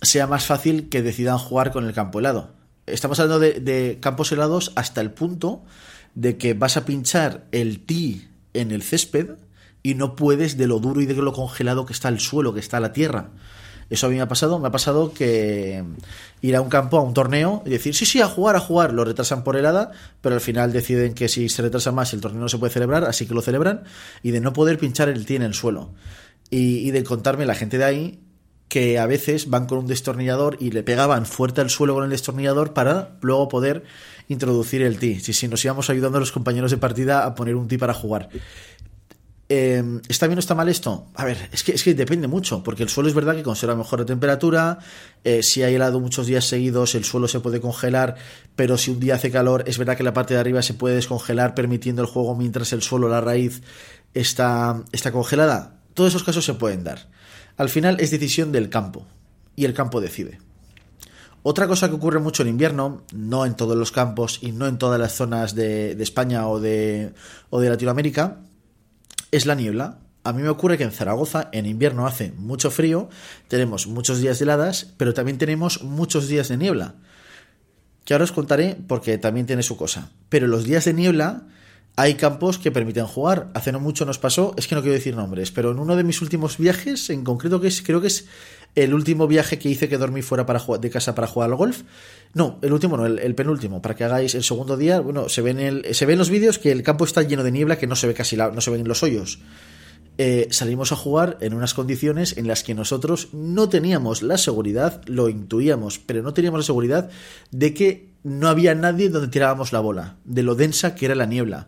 sea 0.00 0.28
más 0.28 0.46
fácil 0.46 0.88
que 0.88 1.02
decidan 1.02 1.38
jugar 1.38 1.72
con 1.72 1.84
el 1.84 1.92
campo 1.92 2.20
helado. 2.20 2.52
Estamos 2.86 3.18
hablando 3.18 3.40
de, 3.40 3.58
de 3.58 3.98
campos 4.00 4.30
helados 4.30 4.70
hasta 4.76 5.00
el 5.00 5.10
punto 5.10 5.64
de 6.14 6.36
que 6.36 6.54
vas 6.54 6.76
a 6.76 6.84
pinchar 6.84 7.48
el 7.50 7.84
ti 7.84 8.28
en 8.54 8.70
el 8.70 8.84
césped 8.84 9.30
y 9.82 9.96
no 9.96 10.14
puedes 10.14 10.56
de 10.56 10.68
lo 10.68 10.78
duro 10.78 11.00
y 11.00 11.06
de 11.06 11.14
lo 11.14 11.32
congelado 11.32 11.84
que 11.84 11.94
está 11.94 12.08
el 12.08 12.20
suelo, 12.20 12.54
que 12.54 12.60
está 12.60 12.78
la 12.78 12.92
tierra. 12.92 13.32
Eso 13.90 14.06
a 14.06 14.10
mí 14.10 14.16
me 14.16 14.22
ha 14.22 14.28
pasado. 14.28 14.58
Me 14.58 14.68
ha 14.68 14.70
pasado 14.70 15.12
que 15.12 15.82
ir 16.42 16.56
a 16.56 16.60
un 16.60 16.68
campo, 16.68 16.98
a 16.98 17.02
un 17.02 17.14
torneo, 17.14 17.62
y 17.64 17.70
decir, 17.70 17.94
sí, 17.94 18.06
sí, 18.06 18.20
a 18.20 18.26
jugar, 18.26 18.56
a 18.56 18.60
jugar. 18.60 18.92
Lo 18.92 19.04
retrasan 19.04 19.44
por 19.44 19.56
helada, 19.56 19.92
pero 20.20 20.34
al 20.34 20.40
final 20.40 20.72
deciden 20.72 21.14
que 21.14 21.28
si 21.28 21.48
se 21.48 21.62
retrasa 21.62 21.92
más 21.92 22.12
el 22.12 22.20
torneo 22.20 22.40
no 22.40 22.48
se 22.48 22.58
puede 22.58 22.72
celebrar, 22.72 23.04
así 23.04 23.26
que 23.26 23.34
lo 23.34 23.42
celebran. 23.42 23.84
Y 24.22 24.30
de 24.32 24.40
no 24.40 24.52
poder 24.52 24.78
pinchar 24.78 25.08
el 25.08 25.24
tee 25.24 25.36
en 25.36 25.42
el 25.42 25.54
suelo. 25.54 25.90
Y, 26.50 26.90
de 26.90 27.04
contarme 27.04 27.44
la 27.44 27.54
gente 27.54 27.76
de 27.76 27.84
ahí 27.84 28.20
que 28.68 28.98
a 28.98 29.06
veces 29.06 29.48
van 29.48 29.66
con 29.66 29.78
un 29.78 29.86
destornillador 29.86 30.58
y 30.60 30.70
le 30.70 30.82
pegaban 30.82 31.24
fuerte 31.24 31.62
al 31.62 31.70
suelo 31.70 31.94
con 31.94 32.04
el 32.04 32.10
destornillador 32.10 32.74
para 32.74 33.16
luego 33.22 33.48
poder 33.48 33.84
introducir 34.28 34.82
el 34.82 34.98
tee. 34.98 35.20
Si, 35.20 35.32
si 35.32 35.48
nos 35.48 35.64
íbamos 35.64 35.88
ayudando 35.88 36.18
a 36.18 36.20
los 36.20 36.32
compañeros 36.32 36.70
de 36.70 36.76
partida 36.76 37.24
a 37.24 37.34
poner 37.34 37.56
un 37.56 37.68
tee 37.68 37.78
para 37.78 37.94
jugar. 37.94 38.28
Eh, 39.50 39.82
¿Está 40.08 40.26
bien 40.26 40.36
o 40.36 40.40
está 40.40 40.54
mal 40.54 40.68
esto? 40.68 41.06
A 41.14 41.24
ver, 41.24 41.48
es 41.52 41.64
que, 41.64 41.72
es 41.72 41.82
que 41.82 41.94
depende 41.94 42.28
mucho, 42.28 42.62
porque 42.62 42.82
el 42.82 42.90
suelo 42.90 43.08
es 43.08 43.14
verdad 43.14 43.34
que 43.34 43.42
conserva 43.42 43.74
mejor 43.74 44.04
temperatura, 44.04 44.78
eh, 45.24 45.42
si 45.42 45.62
hay 45.62 45.74
helado 45.74 46.00
muchos 46.00 46.26
días 46.26 46.44
seguidos 46.44 46.94
el 46.94 47.04
suelo 47.04 47.28
se 47.28 47.40
puede 47.40 47.58
congelar, 47.58 48.16
pero 48.56 48.76
si 48.76 48.90
un 48.90 49.00
día 49.00 49.14
hace 49.14 49.30
calor 49.30 49.64
es 49.66 49.78
verdad 49.78 49.96
que 49.96 50.02
la 50.02 50.12
parte 50.12 50.34
de 50.34 50.40
arriba 50.40 50.60
se 50.60 50.74
puede 50.74 50.96
descongelar 50.96 51.54
permitiendo 51.54 52.02
el 52.02 52.08
juego 52.08 52.36
mientras 52.36 52.74
el 52.74 52.82
suelo, 52.82 53.08
la 53.08 53.22
raíz, 53.22 53.62
está, 54.12 54.84
está 54.92 55.12
congelada. 55.12 55.80
Todos 55.94 56.10
esos 56.10 56.24
casos 56.24 56.44
se 56.44 56.54
pueden 56.54 56.84
dar. 56.84 57.08
Al 57.56 57.70
final 57.70 57.96
es 58.00 58.10
decisión 58.10 58.52
del 58.52 58.68
campo, 58.68 59.06
y 59.56 59.64
el 59.64 59.72
campo 59.72 60.02
decide. 60.02 60.40
Otra 61.42 61.66
cosa 61.66 61.88
que 61.88 61.94
ocurre 61.94 62.18
mucho 62.18 62.42
en 62.42 62.50
invierno, 62.50 63.02
no 63.14 63.46
en 63.46 63.54
todos 63.54 63.76
los 63.76 63.92
campos 63.92 64.40
y 64.42 64.52
no 64.52 64.66
en 64.66 64.76
todas 64.76 65.00
las 65.00 65.14
zonas 65.14 65.54
de, 65.54 65.94
de 65.94 66.02
España 66.02 66.46
o 66.48 66.60
de, 66.60 67.14
o 67.48 67.60
de 67.60 67.70
Latinoamérica, 67.70 68.40
es 69.30 69.46
la 69.46 69.54
niebla. 69.54 69.98
A 70.24 70.32
mí 70.32 70.42
me 70.42 70.48
ocurre 70.48 70.76
que 70.76 70.84
en 70.84 70.92
Zaragoza 70.92 71.48
en 71.52 71.66
invierno 71.66 72.06
hace 72.06 72.32
mucho 72.32 72.70
frío, 72.70 73.08
tenemos 73.48 73.86
muchos 73.86 74.20
días 74.20 74.40
heladas, 74.40 74.92
pero 74.96 75.14
también 75.14 75.38
tenemos 75.38 75.82
muchos 75.82 76.28
días 76.28 76.48
de 76.48 76.56
niebla. 76.56 76.94
Que 78.04 78.14
ahora 78.14 78.24
os 78.24 78.32
contaré 78.32 78.76
porque 78.86 79.18
también 79.18 79.46
tiene 79.46 79.62
su 79.62 79.76
cosa. 79.76 80.10
Pero 80.28 80.46
los 80.46 80.64
días 80.64 80.84
de 80.84 80.94
niebla 80.94 81.42
hay 81.98 82.14
campos 82.14 82.58
que 82.58 82.70
permiten 82.70 83.06
jugar. 83.06 83.48
Hace 83.54 83.72
no 83.72 83.80
mucho 83.80 84.06
nos 84.06 84.20
pasó, 84.20 84.54
es 84.56 84.68
que 84.68 84.76
no 84.76 84.82
quiero 84.82 84.94
decir 84.94 85.16
nombres, 85.16 85.50
pero 85.50 85.72
en 85.72 85.80
uno 85.80 85.96
de 85.96 86.04
mis 86.04 86.22
últimos 86.22 86.56
viajes, 86.56 87.10
en 87.10 87.24
concreto 87.24 87.60
que 87.60 87.66
es, 87.66 87.82
creo 87.82 88.00
que 88.00 88.06
es 88.06 88.26
el 88.76 88.94
último 88.94 89.26
viaje 89.26 89.58
que 89.58 89.68
hice 89.68 89.88
que 89.88 89.98
dormí 89.98 90.22
fuera 90.22 90.46
para 90.46 90.62
de 90.78 90.90
casa 90.90 91.16
para 91.16 91.26
jugar 91.26 91.50
al 91.50 91.56
golf. 91.56 91.82
No, 92.34 92.60
el 92.62 92.72
último 92.72 92.96
no, 92.96 93.04
el, 93.04 93.34
penúltimo, 93.34 93.82
para 93.82 93.96
que 93.96 94.04
hagáis 94.04 94.36
el 94.36 94.44
segundo 94.44 94.76
día. 94.76 95.00
Bueno, 95.00 95.28
se 95.28 95.42
ven 95.42 95.58
el, 95.58 95.92
se 95.92 96.06
ven 96.06 96.18
los 96.18 96.30
vídeos 96.30 96.60
que 96.60 96.70
el 96.70 96.84
campo 96.84 97.04
está 97.04 97.22
lleno 97.22 97.42
de 97.42 97.50
niebla, 97.50 97.78
que 97.78 97.88
no 97.88 97.96
se 97.96 98.06
ve 98.06 98.14
casi 98.14 98.36
la, 98.36 98.52
no 98.52 98.60
se 98.60 98.70
ven 98.70 98.86
los 98.86 99.02
hoyos. 99.02 99.40
Eh, 100.18 100.46
salimos 100.52 100.92
a 100.92 100.96
jugar 100.96 101.36
en 101.40 101.52
unas 101.52 101.74
condiciones 101.74 102.36
en 102.36 102.46
las 102.46 102.62
que 102.62 102.76
nosotros 102.76 103.30
no 103.32 103.68
teníamos 103.68 104.22
la 104.22 104.38
seguridad, 104.38 105.02
lo 105.06 105.28
intuíamos, 105.28 105.98
pero 105.98 106.22
no 106.22 106.32
teníamos 106.32 106.60
la 106.60 106.64
seguridad 106.64 107.10
de 107.50 107.74
que 107.74 108.10
no 108.22 108.46
había 108.46 108.76
nadie 108.76 109.08
donde 109.08 109.26
tirábamos 109.26 109.72
la 109.72 109.80
bola, 109.80 110.16
de 110.24 110.44
lo 110.44 110.54
densa 110.54 110.94
que 110.94 111.06
era 111.06 111.16
la 111.16 111.26
niebla. 111.26 111.66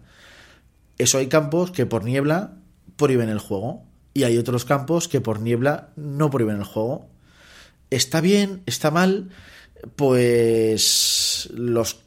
Eso 1.01 1.17
hay 1.17 1.29
campos 1.29 1.71
que 1.71 1.87
por 1.87 2.05
niebla 2.05 2.59
prohíben 2.97 3.31
el 3.31 3.39
juego 3.39 3.85
y 4.13 4.25
hay 4.25 4.37
otros 4.37 4.67
campos 4.67 5.09
que 5.09 5.23
por 5.23 5.41
niebla 5.41 5.89
no 5.97 6.29
prohíben 6.29 6.59
el 6.59 6.65
juego. 6.65 7.09
Está 7.89 8.21
bien, 8.21 8.63
está 8.67 8.91
mal, 8.91 9.31
pues 9.97 11.49
los 11.55 12.03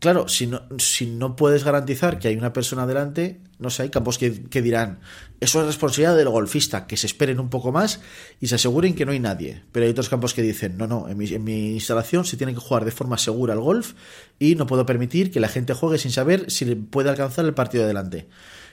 claro, 0.00 0.26
si 0.26 0.46
no, 0.46 0.62
si 0.78 1.06
no 1.06 1.36
puedes 1.36 1.62
garantizar 1.62 2.18
que 2.18 2.28
hay 2.28 2.36
una 2.36 2.52
persona 2.52 2.86
delante, 2.86 3.40
no 3.58 3.70
sé, 3.70 3.84
hay 3.84 3.90
campos 3.90 4.18
que, 4.18 4.30
dirán, 4.62 5.00
eso 5.38 5.60
es 5.60 5.66
responsabilidad 5.66 6.16
del 6.16 6.30
golfista, 6.30 6.86
que 6.86 6.96
se 6.96 7.06
esperen 7.06 7.38
un 7.38 7.50
poco 7.50 7.70
más 7.70 8.00
y 8.40 8.48
se 8.48 8.56
aseguren 8.56 8.94
que 8.94 9.06
no 9.06 9.12
hay 9.12 9.20
nadie. 9.20 9.62
Pero 9.70 9.84
hay 9.84 9.92
otros 9.92 10.08
campos 10.08 10.34
que 10.34 10.42
dicen, 10.42 10.76
no, 10.76 10.86
no, 10.86 11.08
en 11.08 11.16
mi, 11.16 11.26
en 11.28 11.44
mi 11.44 11.74
instalación 11.74 12.24
se 12.24 12.36
tiene 12.36 12.54
que 12.54 12.60
jugar 12.60 12.84
de 12.84 12.90
forma 12.90 13.18
segura 13.18 13.52
al 13.52 13.60
golf 13.60 13.92
y 14.38 14.56
no 14.56 14.66
puedo 14.66 14.84
permitir 14.84 15.30
que 15.30 15.38
la 15.38 15.48
gente 15.48 15.74
juegue 15.74 15.98
sin 15.98 16.10
saber 16.10 16.50
si 16.50 16.74
puede 16.74 17.10
alcanzar 17.10 17.44
el 17.44 17.54
partido 17.54 17.84
adelante. 17.84 18.28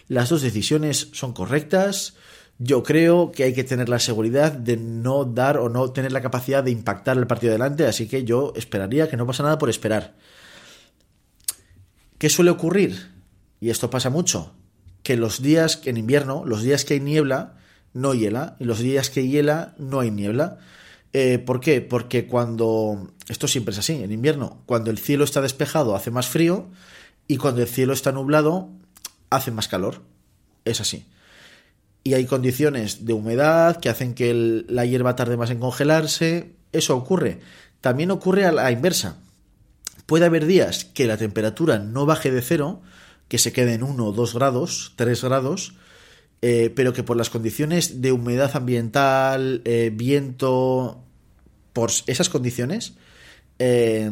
Las 0.08 0.30
dos 0.30 0.42
decisiones 0.42 1.10
son 1.12 1.34
correctas 1.34 2.16
yo 2.60 2.82
creo 2.82 3.32
que 3.32 3.44
hay 3.44 3.54
que 3.54 3.64
tener 3.64 3.88
la 3.88 4.00
seguridad 4.00 4.52
de 4.52 4.78
no 4.78 5.26
dar 5.26 5.58
o 5.58 5.70
no 5.70 5.92
tener 5.92 6.12
la 6.12 6.22
capacidad 6.22 6.64
de 6.64 6.72
impactar 6.72 7.18
el 7.18 7.28
partido 7.28 7.52
adelante, 7.52 7.86
así 7.86 8.08
que 8.08 8.24
yo 8.24 8.52
esperaría 8.56 9.08
que 9.10 9.18
no 9.18 9.28
pasa 9.28 9.44
nada 9.44 9.60
por 9.60 9.70
esperar. 9.70 10.16
¿Qué 12.18 12.30
suele 12.30 12.52
ocurrir? 12.52 13.12
Y 13.60 13.70
esto 13.70 13.90
pasa 13.90 14.10
mucho, 14.10 14.54
que 15.04 15.18
los 15.18 15.42
días 15.42 15.82
en 15.86 15.98
invierno, 15.98 16.44
los 16.46 16.62
días 16.62 16.86
que 16.86 16.96
hay 16.96 17.00
niebla, 17.00 17.58
no 17.94 18.14
hiela, 18.14 18.56
y 18.60 18.66
los 18.66 18.80
días 18.80 19.10
que 19.10 19.28
hiela, 19.28 19.76
no 19.78 20.00
hay 20.00 20.12
niebla. 20.12 20.58
Eh, 21.14 21.40
¿Por 21.40 21.60
qué? 21.60 21.82
Porque 21.82 22.28
cuando, 22.28 23.12
esto 23.28 23.48
siempre 23.48 23.74
es 23.74 23.80
así, 23.80 24.04
en 24.04 24.12
invierno, 24.12 24.62
cuando 24.66 24.92
el 24.92 24.98
cielo 24.98 25.24
está 25.24 25.42
despejado 25.42 25.96
hace 25.96 26.12
más 26.12 26.28
frío, 26.28 26.70
y 27.28 27.38
cuando 27.38 27.62
el 27.62 27.68
cielo 27.68 27.94
está 27.94 28.12
nublado 28.12 28.70
hace 29.30 29.52
más 29.52 29.68
calor. 29.68 30.02
Es 30.66 30.82
así 30.82 31.06
y 32.08 32.14
hay 32.14 32.26
condiciones 32.26 33.06
de 33.06 33.12
humedad 33.12 33.82
que 33.82 33.90
hacen 33.90 34.14
que 34.14 34.64
la 34.70 34.86
hierba 34.86 35.18
tarde 35.18 35.36
más 35.36 35.50
en 35.50 35.60
congelarse. 35.60 36.56
Eso 36.72 36.96
ocurre. 36.96 37.42
También 37.82 38.12
ocurre 38.12 38.46
a 38.46 38.54
la 38.54 38.72
inversa. 38.72 39.18
Puede 40.08 40.26
haber 40.26 40.46
días 40.46 40.86
que 40.86 41.06
la 41.06 41.18
temperatura 41.18 41.80
no 41.80 42.06
baje 42.06 42.32
de 42.32 42.42
cero, 42.42 42.82
que 43.28 43.38
se 43.38 43.52
quede 43.52 43.74
en 43.74 43.84
1 43.84 44.06
o 44.06 44.14
2 44.14 44.34
grados, 44.34 44.94
3 44.96 45.22
grados, 45.22 45.76
eh, 46.42 46.72
pero 46.74 46.94
que 46.94 47.04
por 47.04 47.18
las 47.18 47.30
condiciones 47.30 48.02
de 48.02 48.14
humedad 48.14 48.56
ambiental, 48.56 49.62
eh, 49.66 49.92
viento, 49.94 51.04
por 51.74 51.92
esas 52.08 52.30
condiciones, 52.30 52.94
eh, 53.60 54.10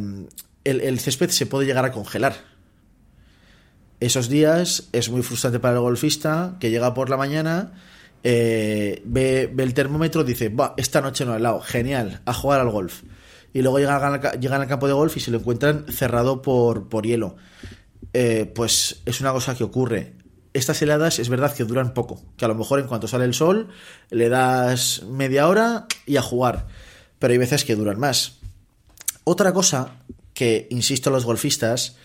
el, 0.65 0.99
césped 0.99 1.29
se 1.29 1.45
puede 1.45 1.65
llegar 1.65 1.85
a 1.85 1.93
congelar 1.93 2.35
esos 4.01 4.27
días 4.27 4.89
es 4.91 5.09
muy 5.09 5.23
frustrante 5.23 5.59
para 5.59 5.75
el 5.75 5.79
golfista 5.79 6.57
que 6.59 6.69
llega 6.69 6.93
por 6.93 7.09
la 7.09 7.15
mañana, 7.15 7.71
ve, 8.21 9.53
el 9.57 9.73
termómetro, 9.73 10.25
dice, 10.25 10.53
esta 10.75 10.99
noche 10.99 11.23
no 11.25 11.33
he 11.33 11.37
helado, 11.37 11.61
genial, 11.61 12.21
a 12.25 12.33
jugar 12.33 12.59
al 12.59 12.69
golf. 12.69 13.03
Y 13.55 13.61
luego 13.61 13.79
llegan 13.79 14.03
al, 14.03 14.39
llegan 14.41 14.59
al 14.59 14.67
campo 14.67 14.85
de 14.85 14.91
golf 14.91 15.15
y 15.15 15.21
se 15.21 15.31
lo 15.31 15.37
encuentran 15.37 15.85
cerrado 15.87 16.41
por, 16.41 16.89
por 16.89 17.05
hielo. 17.05 17.37
Eh, 18.11 18.51
pues 18.53 19.01
es 19.05 19.21
una 19.21 19.31
cosa 19.31 19.55
que 19.55 19.63
ocurre. 19.63 20.15
Estas 20.51 20.81
heladas 20.81 21.19
es 21.19 21.29
verdad 21.29 21.55
que 21.55 21.63
duran 21.63 21.93
poco, 21.93 22.21
que 22.35 22.43
a 22.43 22.49
lo 22.49 22.55
mejor 22.55 22.81
en 22.81 22.87
cuanto 22.87 23.07
sale 23.07 23.23
el 23.23 23.33
sol 23.33 23.69
le 24.09 24.27
das 24.27 25.03
media 25.07 25.47
hora 25.47 25.87
y 26.05 26.17
a 26.17 26.21
jugar, 26.21 26.67
pero 27.17 27.31
hay 27.31 27.37
veces 27.37 27.63
que 27.63 27.77
duran 27.77 27.97
más. 27.97 28.39
Otra 29.23 29.53
cosa 29.53 29.99
que, 30.33 30.67
insisto, 30.69 31.09
los 31.09 31.23
golfistas 31.23 31.95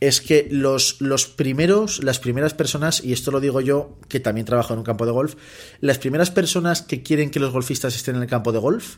es 0.00 0.22
que 0.22 0.48
los, 0.50 1.02
los 1.02 1.26
primeros, 1.26 2.02
las 2.02 2.18
primeras 2.18 2.54
personas, 2.54 3.04
y 3.04 3.12
esto 3.12 3.30
lo 3.30 3.40
digo 3.40 3.60
yo, 3.60 3.98
que 4.08 4.20
también 4.20 4.46
trabajo 4.46 4.72
en 4.72 4.78
un 4.78 4.86
campo 4.86 5.04
de 5.04 5.12
golf, 5.12 5.34
las 5.80 5.98
primeras 5.98 6.30
personas 6.30 6.80
que 6.80 7.02
quieren 7.02 7.30
que 7.30 7.40
los 7.40 7.52
golfistas 7.52 7.94
estén 7.94 8.16
en 8.16 8.22
el 8.22 8.28
campo 8.28 8.52
de 8.52 8.58
golf 8.58 8.96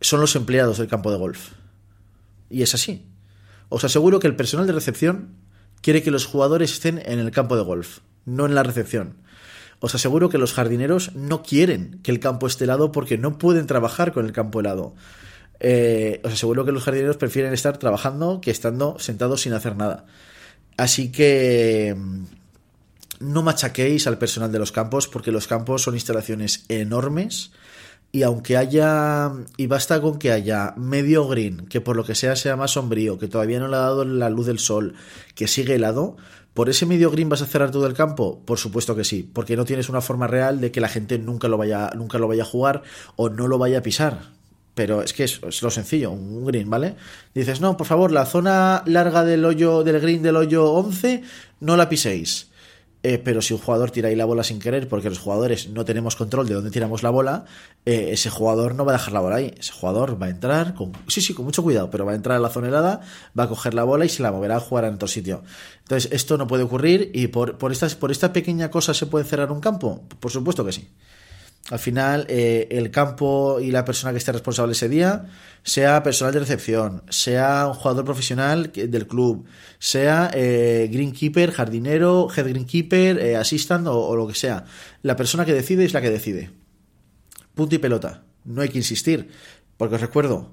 son 0.00 0.20
los 0.20 0.36
empleados 0.36 0.78
del 0.78 0.88
campo 0.88 1.10
de 1.10 1.18
golf. 1.18 1.52
Y 2.50 2.62
es 2.62 2.74
así. 2.74 3.04
Os 3.68 3.84
aseguro 3.84 4.20
que 4.20 4.26
el 4.26 4.36
personal 4.36 4.66
de 4.66 4.72
recepción 4.72 5.36
quiere 5.80 6.02
que 6.02 6.10
los 6.10 6.26
jugadores 6.26 6.72
estén 6.72 7.02
en 7.04 7.18
el 7.18 7.30
campo 7.30 7.56
de 7.56 7.62
golf, 7.62 7.98
no 8.24 8.46
en 8.46 8.54
la 8.54 8.62
recepción. 8.62 9.16
os 9.80 9.94
aseguro 9.94 10.30
que 10.30 10.38
los 10.38 10.54
jardineros 10.54 11.14
no 11.14 11.42
quieren 11.42 12.00
que 12.02 12.10
el 12.10 12.20
campo 12.20 12.46
esté 12.46 12.64
helado 12.64 12.90
porque 12.90 13.18
no 13.18 13.36
pueden 13.36 13.66
trabajar 13.66 14.12
con 14.12 14.24
el 14.24 14.32
campo 14.32 14.60
helado. 14.60 14.94
Eh, 15.60 16.20
os 16.24 16.32
aseguro 16.32 16.64
que 16.64 16.72
los 16.72 16.84
jardineros 16.84 17.16
prefieren 17.16 17.52
estar 17.52 17.76
trabajando 17.76 18.40
que 18.40 18.50
estando 18.50 18.98
sentados 18.98 19.42
sin 19.42 19.52
hacer 19.52 19.76
nada. 19.76 20.06
Así 20.76 21.12
que 21.12 21.94
mm, 21.96 22.24
no 23.20 23.42
machaquéis 23.42 24.06
al 24.06 24.18
personal 24.18 24.52
de 24.52 24.58
los 24.58 24.72
campos 24.72 25.08
porque 25.08 25.32
los 25.32 25.46
campos 25.46 25.82
son 25.82 25.94
instalaciones 25.94 26.64
enormes 26.68 27.52
y 28.14 28.22
aunque 28.22 28.56
haya, 28.56 29.32
y 29.56 29.66
basta 29.66 30.00
con 30.00 30.20
que 30.20 30.30
haya 30.30 30.72
medio 30.76 31.26
green, 31.26 31.66
que 31.66 31.80
por 31.80 31.96
lo 31.96 32.04
que 32.04 32.14
sea 32.14 32.36
sea 32.36 32.54
más 32.54 32.70
sombrío, 32.70 33.18
que 33.18 33.26
todavía 33.26 33.58
no 33.58 33.66
le 33.66 33.74
ha 33.74 33.80
dado 33.80 34.04
la 34.04 34.30
luz 34.30 34.46
del 34.46 34.60
sol, 34.60 34.94
que 35.34 35.48
sigue 35.48 35.74
helado, 35.74 36.16
¿por 36.54 36.70
ese 36.70 36.86
medio 36.86 37.10
green 37.10 37.28
vas 37.28 37.42
a 37.42 37.46
cerrar 37.46 37.72
todo 37.72 37.88
el 37.88 37.94
campo? 37.94 38.40
Por 38.44 38.60
supuesto 38.60 38.94
que 38.94 39.02
sí, 39.02 39.28
porque 39.32 39.56
no 39.56 39.64
tienes 39.64 39.88
una 39.88 40.00
forma 40.00 40.28
real 40.28 40.60
de 40.60 40.70
que 40.70 40.80
la 40.80 40.86
gente 40.86 41.18
nunca 41.18 41.48
lo 41.48 41.58
vaya, 41.58 41.90
nunca 41.96 42.18
lo 42.18 42.28
vaya 42.28 42.44
a 42.44 42.46
jugar 42.46 42.84
o 43.16 43.30
no 43.30 43.48
lo 43.48 43.58
vaya 43.58 43.78
a 43.78 43.82
pisar. 43.82 44.30
Pero 44.76 45.02
es 45.02 45.12
que 45.12 45.24
es, 45.24 45.40
lo 45.60 45.70
sencillo, 45.72 46.12
un 46.12 46.46
green, 46.46 46.70
¿vale? 46.70 46.94
Dices, 47.34 47.60
no, 47.60 47.76
por 47.76 47.88
favor, 47.88 48.12
la 48.12 48.26
zona 48.26 48.84
larga 48.86 49.24
del 49.24 49.44
hoyo, 49.44 49.82
del 49.82 49.98
green 49.98 50.22
del 50.22 50.36
hoyo 50.36 50.70
11, 50.70 51.24
no 51.58 51.76
la 51.76 51.88
piséis. 51.88 52.46
Eh, 53.06 53.18
pero 53.18 53.42
si 53.42 53.52
un 53.52 53.60
jugador 53.60 53.90
tira 53.90 54.08
ahí 54.08 54.16
la 54.16 54.24
bola 54.24 54.42
sin 54.42 54.58
querer, 54.58 54.88
porque 54.88 55.10
los 55.10 55.18
jugadores 55.18 55.68
no 55.68 55.84
tenemos 55.84 56.16
control 56.16 56.48
de 56.48 56.54
dónde 56.54 56.70
tiramos 56.70 57.02
la 57.02 57.10
bola, 57.10 57.44
eh, 57.84 58.08
ese 58.12 58.30
jugador 58.30 58.74
no 58.74 58.86
va 58.86 58.92
a 58.92 58.96
dejar 58.96 59.12
la 59.12 59.20
bola 59.20 59.36
ahí. 59.36 59.54
Ese 59.58 59.72
jugador 59.72 60.20
va 60.20 60.24
a 60.24 60.30
entrar, 60.30 60.72
con, 60.72 60.92
sí, 61.06 61.20
sí, 61.20 61.34
con 61.34 61.44
mucho 61.44 61.62
cuidado, 61.62 61.90
pero 61.90 62.06
va 62.06 62.12
a 62.12 62.14
entrar 62.14 62.38
a 62.38 62.40
la 62.40 62.48
zona 62.48 62.68
helada, 62.68 63.02
va 63.38 63.44
a 63.44 63.48
coger 63.50 63.74
la 63.74 63.84
bola 63.84 64.06
y 64.06 64.08
se 64.08 64.22
la 64.22 64.32
moverá 64.32 64.56
a 64.56 64.60
jugar 64.60 64.86
en 64.86 64.94
otro 64.94 65.06
sitio. 65.06 65.42
Entonces, 65.82 66.10
esto 66.12 66.38
no 66.38 66.46
puede 66.46 66.62
ocurrir 66.62 67.10
y 67.12 67.26
por, 67.26 67.58
por, 67.58 67.72
estas, 67.72 67.94
por 67.94 68.10
esta 68.10 68.32
pequeña 68.32 68.70
cosa 68.70 68.94
se 68.94 69.04
puede 69.04 69.26
cerrar 69.26 69.52
un 69.52 69.60
campo. 69.60 70.02
Por 70.18 70.30
supuesto 70.30 70.64
que 70.64 70.72
sí. 70.72 70.88
Al 71.70 71.78
final, 71.78 72.26
eh, 72.28 72.68
el 72.70 72.90
campo 72.90 73.58
y 73.58 73.70
la 73.70 73.86
persona 73.86 74.12
que 74.12 74.18
esté 74.18 74.32
responsable 74.32 74.72
ese 74.72 74.90
día, 74.90 75.30
sea 75.62 76.02
personal 76.02 76.34
de 76.34 76.40
recepción, 76.40 77.02
sea 77.08 77.66
un 77.66 77.74
jugador 77.74 78.04
profesional 78.04 78.70
del 78.70 79.06
club, 79.06 79.46
sea 79.78 80.30
eh, 80.34 80.90
greenkeeper, 80.92 81.52
jardinero, 81.52 82.28
head 82.36 82.48
greenkeeper, 82.48 83.18
eh, 83.18 83.36
assistant 83.36 83.86
o, 83.86 83.98
o, 83.98 84.14
lo 84.14 84.26
que 84.26 84.34
sea. 84.34 84.66
La 85.00 85.16
persona 85.16 85.46
que 85.46 85.54
decide 85.54 85.86
es 85.86 85.94
la 85.94 86.02
que 86.02 86.10
decide. 86.10 86.50
Punto 87.54 87.74
y 87.74 87.78
pelota. 87.78 88.24
No 88.44 88.60
hay 88.60 88.68
que 88.68 88.78
insistir. 88.78 89.30
Porque 89.78 89.94
os 89.94 90.00
recuerdo, 90.02 90.52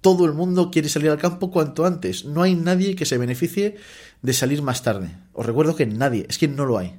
todo 0.00 0.26
el 0.26 0.32
mundo 0.32 0.70
quiere 0.70 0.88
salir 0.88 1.10
al 1.10 1.18
campo 1.18 1.50
cuanto 1.50 1.84
antes. 1.84 2.24
No 2.24 2.42
hay 2.42 2.54
nadie 2.54 2.94
que 2.94 3.04
se 3.04 3.18
beneficie 3.18 3.76
de 4.22 4.32
salir 4.32 4.62
más 4.62 4.84
tarde. 4.84 5.10
Os 5.32 5.44
recuerdo 5.44 5.74
que 5.74 5.86
nadie, 5.86 6.26
es 6.28 6.38
que 6.38 6.46
no 6.46 6.66
lo 6.66 6.78
hay. 6.78 6.98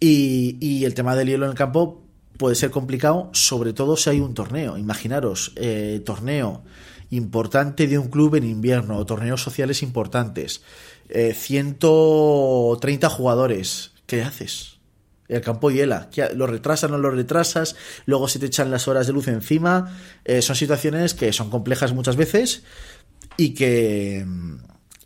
Y, 0.00 0.84
el 0.84 0.94
tema 0.94 1.16
del 1.16 1.28
hielo 1.28 1.46
en 1.46 1.50
el 1.50 1.56
campo 1.56 2.02
puede 2.36 2.54
ser 2.54 2.70
complicado, 2.70 3.30
sobre 3.32 3.72
todo 3.72 3.96
si 3.96 4.10
hay 4.10 4.20
un 4.20 4.34
torneo. 4.34 4.78
Imaginaros, 4.78 5.52
eh, 5.56 6.00
torneo 6.04 6.62
importante 7.10 7.86
de 7.86 7.98
un 7.98 8.08
club 8.08 8.36
en 8.36 8.44
invierno, 8.44 8.96
o 8.96 9.06
torneos 9.06 9.42
sociales 9.42 9.82
importantes, 9.82 10.62
eh, 11.08 11.34
130 11.34 13.08
jugadores. 13.08 13.92
¿Qué 14.06 14.22
haces? 14.22 14.78
El 15.26 15.40
campo 15.40 15.70
hiela. 15.70 16.08
¿Lo 16.34 16.46
retrasas 16.46 16.90
o 16.90 16.92
no 16.92 16.98
lo 16.98 17.10
retrasas? 17.10 17.76
Luego 18.06 18.28
se 18.28 18.38
te 18.38 18.46
echan 18.46 18.70
las 18.70 18.88
horas 18.88 19.06
de 19.06 19.12
luz 19.12 19.28
encima. 19.28 19.98
Eh, 20.24 20.40
son 20.40 20.56
situaciones 20.56 21.12
que 21.14 21.32
son 21.32 21.50
complejas 21.50 21.92
muchas 21.92 22.16
veces 22.16 22.62
y 23.36 23.50
que 23.54 24.24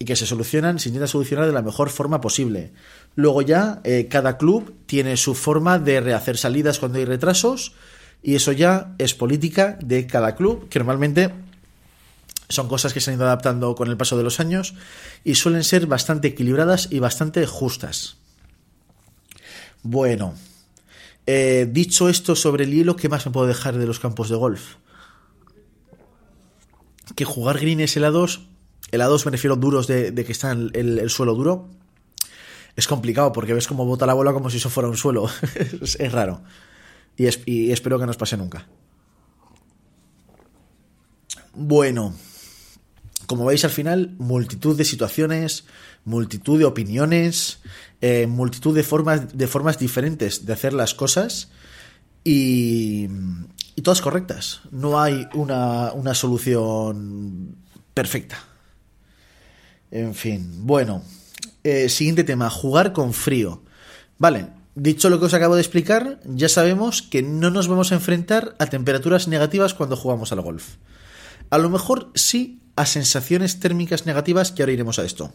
y 0.03 0.05
que 0.05 0.17
se 0.17 0.27
solucionan, 0.27 0.81
se 0.81 0.89
intenta 0.89 1.07
solucionar 1.07 1.47
de 1.47 1.53
la 1.53 1.63
mejor 1.63 1.89
forma 1.89 2.21
posible. 2.21 2.73
Luego 3.15 3.43
ya 3.43 3.81
eh, 3.85 4.09
cada 4.09 4.39
club 4.39 4.75
tiene 4.87 5.17
su 5.17 5.35
forma 5.35 5.79
de 5.79 6.01
rehacer 6.01 6.39
salidas 6.39 6.79
cuando 6.79 6.99
hay 6.99 7.05
retrasos 7.05 7.73
y 8.23 8.35
eso 8.37 8.53
ya 8.53 8.95
es 8.99 9.15
política 9.15 9.79
de 9.83 10.07
cada 10.07 10.35
club, 10.35 10.69
que 10.69 10.79
normalmente 10.79 11.33
son 12.49 12.69
cosas 12.69 12.93
que 12.93 13.01
se 13.01 13.11
han 13.11 13.17
ido 13.17 13.27
adaptando 13.27 13.75
con 13.75 13.89
el 13.89 13.97
paso 13.97 14.17
de 14.17 14.23
los 14.23 14.41
años 14.41 14.75
y 15.25 15.35
suelen 15.35 15.65
ser 15.65 15.87
bastante 15.87 16.29
equilibradas 16.29 16.89
y 16.91 17.01
bastante 17.01 17.47
justas. 17.47 18.17
Bueno, 19.83 20.35
eh, 21.27 21.69
dicho 21.71 22.09
esto 22.09 22.37
sobre 22.37 22.65
el 22.65 22.73
hielo, 22.73 22.97
¿qué 22.97 23.09
más 23.09 23.27
me 23.27 23.33
puedo 23.33 23.47
dejar 23.47 23.77
de 23.77 23.87
los 23.87 24.01
campos 24.01 24.29
de 24.29 24.37
golf? 24.37 24.77
Que 27.17 27.25
jugar 27.25 27.59
greens 27.59 27.97
helados 27.97 28.43
helados 28.93 29.25
me 29.25 29.33
refiero 29.33 29.57
duros 29.57 29.87
de, 29.87 30.15
que 30.15 30.33
está 30.33 30.53
el, 30.53 31.11
suelo 31.11 31.35
duro, 31.35 31.69
es 32.77 32.87
complicado 32.87 33.33
porque 33.33 33.55
ves 33.55 33.67
cómo 33.67 33.85
bota 33.85 34.07
la 34.07 34.15
bola 34.15 34.33
como 34.33 34.51
si 34.51 34.57
eso 34.57 34.71
fuera 34.71 34.89
un 34.89 34.97
suelo. 34.97 35.29
es, 35.81 36.13
raro. 36.13 36.43
Y, 37.17 37.27
es, 37.27 37.41
y 37.47 37.71
espero 37.73 37.99
que 37.99 38.07
no 38.07 38.11
os 38.11 38.17
pase 38.17 38.37
nunca. 38.37 38.67
Bueno, 41.55 42.15
como 43.27 43.45
veis 43.45 43.65
al 43.65 43.71
final, 43.71 44.15
multitud 44.19 44.77
de 44.77 44.85
situaciones, 44.85 45.65
multitud 46.05 46.59
de 46.59 46.65
opiniones, 46.65 47.61
eh, 48.01 48.27
multitud 48.27 48.75
de 48.75 48.83
formas, 48.83 49.37
de 49.37 49.47
formas 49.47 49.79
diferentes 49.79 50.47
de 50.47 50.53
hacer 50.53 50.73
las 50.73 50.95
cosas 50.95 51.51
y, 52.25 53.07
y 53.77 53.83
todas 53.83 54.01
correctas. 54.01 54.63
No 54.71 55.01
hay 55.01 55.29
una, 55.35 55.93
una 55.93 56.15
solución 56.15 57.57
perfecta. 57.93 58.39
En 59.91 60.15
fin, 60.15 60.67
bueno. 60.67 61.03
Eh, 61.65 61.89
siguiente 61.89 62.25
tema, 62.25 62.51
jugar 62.51 62.93
con 62.93 63.13
frío. 63.13 63.63
Vale, 64.19 64.49
dicho 64.75 65.11
lo 65.11 65.21
que 65.21 65.27
os 65.27 65.35
acabo 65.35 65.55
de 65.55 65.61
explicar, 65.61 66.21
ya 66.25 66.49
sabemos 66.49 67.03
que 67.03 67.23
no 67.23 67.51
nos 67.51 67.69
vamos 67.69 67.93
a 67.93 67.95
enfrentar 67.95 68.55
a 68.59 68.67
temperaturas 68.67 69.29
negativas 69.29 69.75
cuando 69.75 69.97
jugamos 69.97 70.33
al 70.33 70.41
golf. 70.41 70.77
A 71.51 71.59
lo 71.59 71.71
mejor 71.71 72.11
sí 72.15 72.61
a 72.75 72.87
sensaciones 72.87 73.61
térmicas 73.61 74.07
negativas, 74.07 74.51
que 74.51 74.63
ahora 74.63 74.73
iremos 74.73 74.99
a 74.99 75.05
esto. 75.05 75.33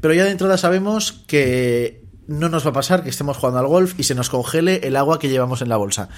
Pero 0.00 0.14
ya 0.14 0.24
de 0.24 0.30
entrada 0.30 0.56
sabemos 0.56 1.12
que 1.26 2.04
no 2.30 2.48
nos 2.48 2.64
va 2.64 2.70
a 2.70 2.74
pasar 2.74 3.02
que 3.02 3.10
estemos 3.10 3.36
jugando 3.36 3.58
al 3.58 3.66
golf 3.66 3.98
y 3.98 4.04
se 4.04 4.14
nos 4.14 4.30
congele 4.30 4.86
el 4.86 4.94
agua 4.94 5.18
que 5.18 5.28
llevamos 5.28 5.62
en 5.62 5.68
la 5.68 5.76
bolsa. 5.76 6.10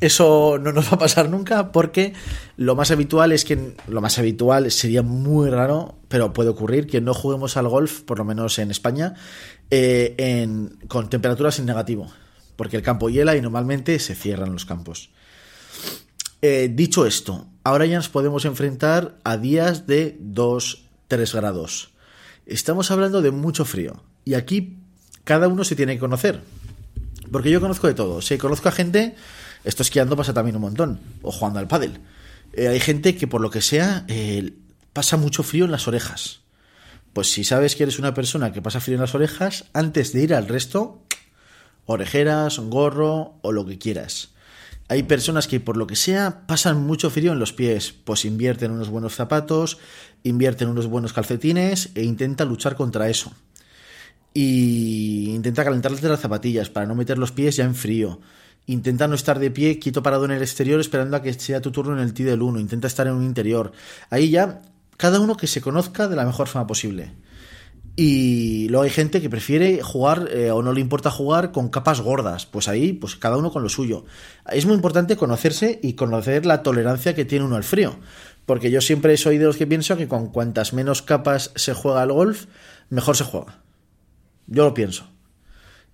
Eso 0.00 0.58
no 0.60 0.72
nos 0.72 0.90
va 0.90 0.96
a 0.96 0.98
pasar 0.98 1.28
nunca 1.28 1.70
porque 1.70 2.12
lo 2.56 2.74
más 2.74 2.90
habitual 2.90 3.30
es 3.30 3.44
que 3.44 3.76
lo 3.86 4.00
más 4.00 4.18
habitual 4.18 4.68
sería 4.72 5.02
muy 5.02 5.48
raro, 5.48 5.94
pero 6.08 6.32
puede 6.32 6.50
ocurrir 6.50 6.88
que 6.88 7.00
no 7.00 7.14
juguemos 7.14 7.56
al 7.56 7.68
golf, 7.68 8.00
por 8.00 8.18
lo 8.18 8.24
menos 8.24 8.58
en 8.58 8.72
España, 8.72 9.14
eh, 9.70 10.48
con 10.88 11.08
temperaturas 11.08 11.60
en 11.60 11.66
negativo, 11.66 12.08
porque 12.56 12.76
el 12.76 12.82
campo 12.82 13.08
hiela 13.08 13.36
y 13.36 13.40
normalmente 13.40 13.96
se 14.00 14.16
cierran 14.16 14.52
los 14.52 14.64
campos. 14.64 15.10
Eh, 16.42 16.68
dicho 16.74 17.06
esto, 17.06 17.46
ahora 17.62 17.86
ya 17.86 17.94
nos 17.94 18.08
podemos 18.08 18.44
enfrentar 18.44 19.18
a 19.22 19.36
días 19.36 19.86
de 19.86 20.18
2-3 20.18 21.32
grados. 21.32 21.92
Estamos 22.44 22.90
hablando 22.90 23.22
de 23.22 23.30
mucho 23.30 23.64
frío. 23.64 24.02
Y 24.24 24.34
aquí 24.34 24.79
cada 25.30 25.46
uno 25.46 25.62
se 25.62 25.76
tiene 25.76 25.94
que 25.94 26.00
conocer. 26.00 26.40
Porque 27.30 27.52
yo 27.52 27.60
conozco 27.60 27.86
de 27.86 27.94
todo. 27.94 28.20
Si 28.20 28.36
conozco 28.36 28.68
a 28.68 28.72
gente, 28.72 29.14
esto 29.62 29.84
esquiando 29.84 30.16
pasa 30.16 30.34
también 30.34 30.56
un 30.56 30.62
montón, 30.62 30.98
o 31.22 31.30
jugando 31.30 31.60
al 31.60 31.68
pádel. 31.68 32.00
Eh, 32.52 32.66
hay 32.66 32.80
gente 32.80 33.14
que 33.14 33.28
por 33.28 33.40
lo 33.40 33.48
que 33.48 33.60
sea 33.60 34.04
eh, 34.08 34.54
pasa 34.92 35.16
mucho 35.16 35.44
frío 35.44 35.66
en 35.66 35.70
las 35.70 35.86
orejas. 35.86 36.40
Pues 37.12 37.30
si 37.30 37.44
sabes 37.44 37.76
que 37.76 37.84
eres 37.84 38.00
una 38.00 38.12
persona 38.12 38.50
que 38.50 38.60
pasa 38.60 38.80
frío 38.80 38.96
en 38.96 39.02
las 39.02 39.14
orejas, 39.14 39.66
antes 39.72 40.12
de 40.12 40.20
ir 40.20 40.34
al 40.34 40.48
resto, 40.48 41.00
orejeras, 41.86 42.58
un 42.58 42.68
gorro 42.68 43.38
o 43.42 43.52
lo 43.52 43.64
que 43.64 43.78
quieras. 43.78 44.30
Hay 44.88 45.04
personas 45.04 45.46
que 45.46 45.60
por 45.60 45.76
lo 45.76 45.86
que 45.86 45.94
sea 45.94 46.48
pasan 46.48 46.84
mucho 46.84 47.08
frío 47.08 47.30
en 47.30 47.38
los 47.38 47.52
pies, 47.52 47.94
pues 48.02 48.24
invierten 48.24 48.72
unos 48.72 48.88
buenos 48.88 49.14
zapatos, 49.14 49.78
invierten 50.24 50.66
unos 50.66 50.88
buenos 50.88 51.12
calcetines 51.12 51.90
e 51.94 52.02
intentan 52.02 52.48
luchar 52.48 52.74
contra 52.74 53.08
eso 53.08 53.32
y 54.32 55.30
intenta 55.30 55.64
calentarles 55.64 56.02
las 56.02 56.20
zapatillas 56.20 56.70
para 56.70 56.86
no 56.86 56.94
meter 56.94 57.18
los 57.18 57.32
pies 57.32 57.56
ya 57.56 57.64
en 57.64 57.74
frío. 57.74 58.20
Intenta 58.66 59.08
no 59.08 59.14
estar 59.14 59.38
de 59.38 59.50
pie 59.50 59.78
quieto 59.78 60.02
parado 60.02 60.24
en 60.26 60.30
el 60.30 60.42
exterior 60.42 60.80
esperando 60.80 61.16
a 61.16 61.22
que 61.22 61.32
sea 61.34 61.60
tu 61.60 61.72
turno 61.72 61.94
en 61.94 62.00
el 62.00 62.14
tee 62.14 62.24
del 62.24 62.42
1. 62.42 62.60
Intenta 62.60 62.86
estar 62.86 63.06
en 63.06 63.14
un 63.14 63.24
interior. 63.24 63.72
Ahí 64.10 64.30
ya, 64.30 64.62
cada 64.96 65.18
uno 65.18 65.36
que 65.36 65.46
se 65.46 65.60
conozca 65.60 66.08
de 66.08 66.16
la 66.16 66.24
mejor 66.24 66.46
forma 66.46 66.66
posible. 66.66 67.12
Y 67.96 68.68
luego 68.68 68.84
hay 68.84 68.90
gente 68.90 69.20
que 69.20 69.28
prefiere 69.28 69.82
jugar 69.82 70.28
eh, 70.32 70.50
o 70.52 70.62
no 70.62 70.72
le 70.72 70.80
importa 70.80 71.10
jugar 71.10 71.50
con 71.50 71.68
capas 71.68 72.00
gordas. 72.00 72.46
Pues 72.46 72.68
ahí, 72.68 72.92
pues 72.92 73.16
cada 73.16 73.36
uno 73.36 73.50
con 73.50 73.62
lo 73.62 73.68
suyo. 73.68 74.04
Es 74.50 74.66
muy 74.66 74.74
importante 74.74 75.16
conocerse 75.16 75.80
y 75.82 75.94
conocer 75.94 76.46
la 76.46 76.62
tolerancia 76.62 77.14
que 77.14 77.24
tiene 77.24 77.44
uno 77.44 77.56
al 77.56 77.64
frío. 77.64 77.96
Porque 78.46 78.70
yo 78.70 78.80
siempre 78.80 79.16
soy 79.16 79.38
de 79.38 79.46
los 79.46 79.56
que 79.56 79.66
pienso 79.66 79.96
que 79.96 80.08
con 80.08 80.28
cuantas 80.28 80.72
menos 80.72 81.02
capas 81.02 81.50
se 81.56 81.74
juega 81.74 82.02
al 82.02 82.12
golf, 82.12 82.46
mejor 82.88 83.16
se 83.16 83.24
juega. 83.24 83.58
Yo 84.50 84.64
lo 84.64 84.74
pienso. 84.74 85.08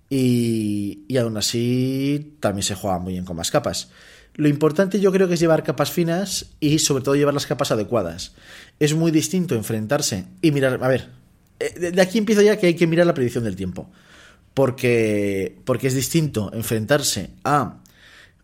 Y, 0.09 1.05
y 1.07 1.17
aún 1.17 1.37
así 1.37 2.35
también 2.41 2.63
se 2.63 2.75
juega 2.75 2.99
muy 2.99 3.13
bien 3.13 3.23
con 3.23 3.37
más 3.37 3.51
capas. 3.51 3.89
Lo 4.35 4.49
importante 4.49 4.99
yo 4.99 5.11
creo 5.11 5.27
que 5.27 5.35
es 5.35 5.39
llevar 5.39 5.63
capas 5.63 5.91
finas 5.91 6.47
y 6.59 6.79
sobre 6.79 7.03
todo 7.03 7.15
llevar 7.15 7.33
las 7.33 7.45
capas 7.45 7.71
adecuadas. 7.71 8.33
Es 8.79 8.93
muy 8.93 9.11
distinto 9.11 9.55
enfrentarse 9.55 10.25
y 10.41 10.51
mirar, 10.51 10.79
a 10.83 10.87
ver, 10.87 11.09
eh, 11.59 11.91
de 11.91 12.01
aquí 12.01 12.17
empiezo 12.17 12.41
ya 12.41 12.57
que 12.57 12.67
hay 12.67 12.75
que 12.75 12.87
mirar 12.87 13.07
la 13.07 13.13
predicción 13.13 13.45
del 13.45 13.55
tiempo. 13.55 13.89
porque, 14.53 15.55
porque 15.65 15.85
es 15.85 15.93
distinto 15.93 16.51
enfrentarse 16.51 17.29
a 17.43 17.77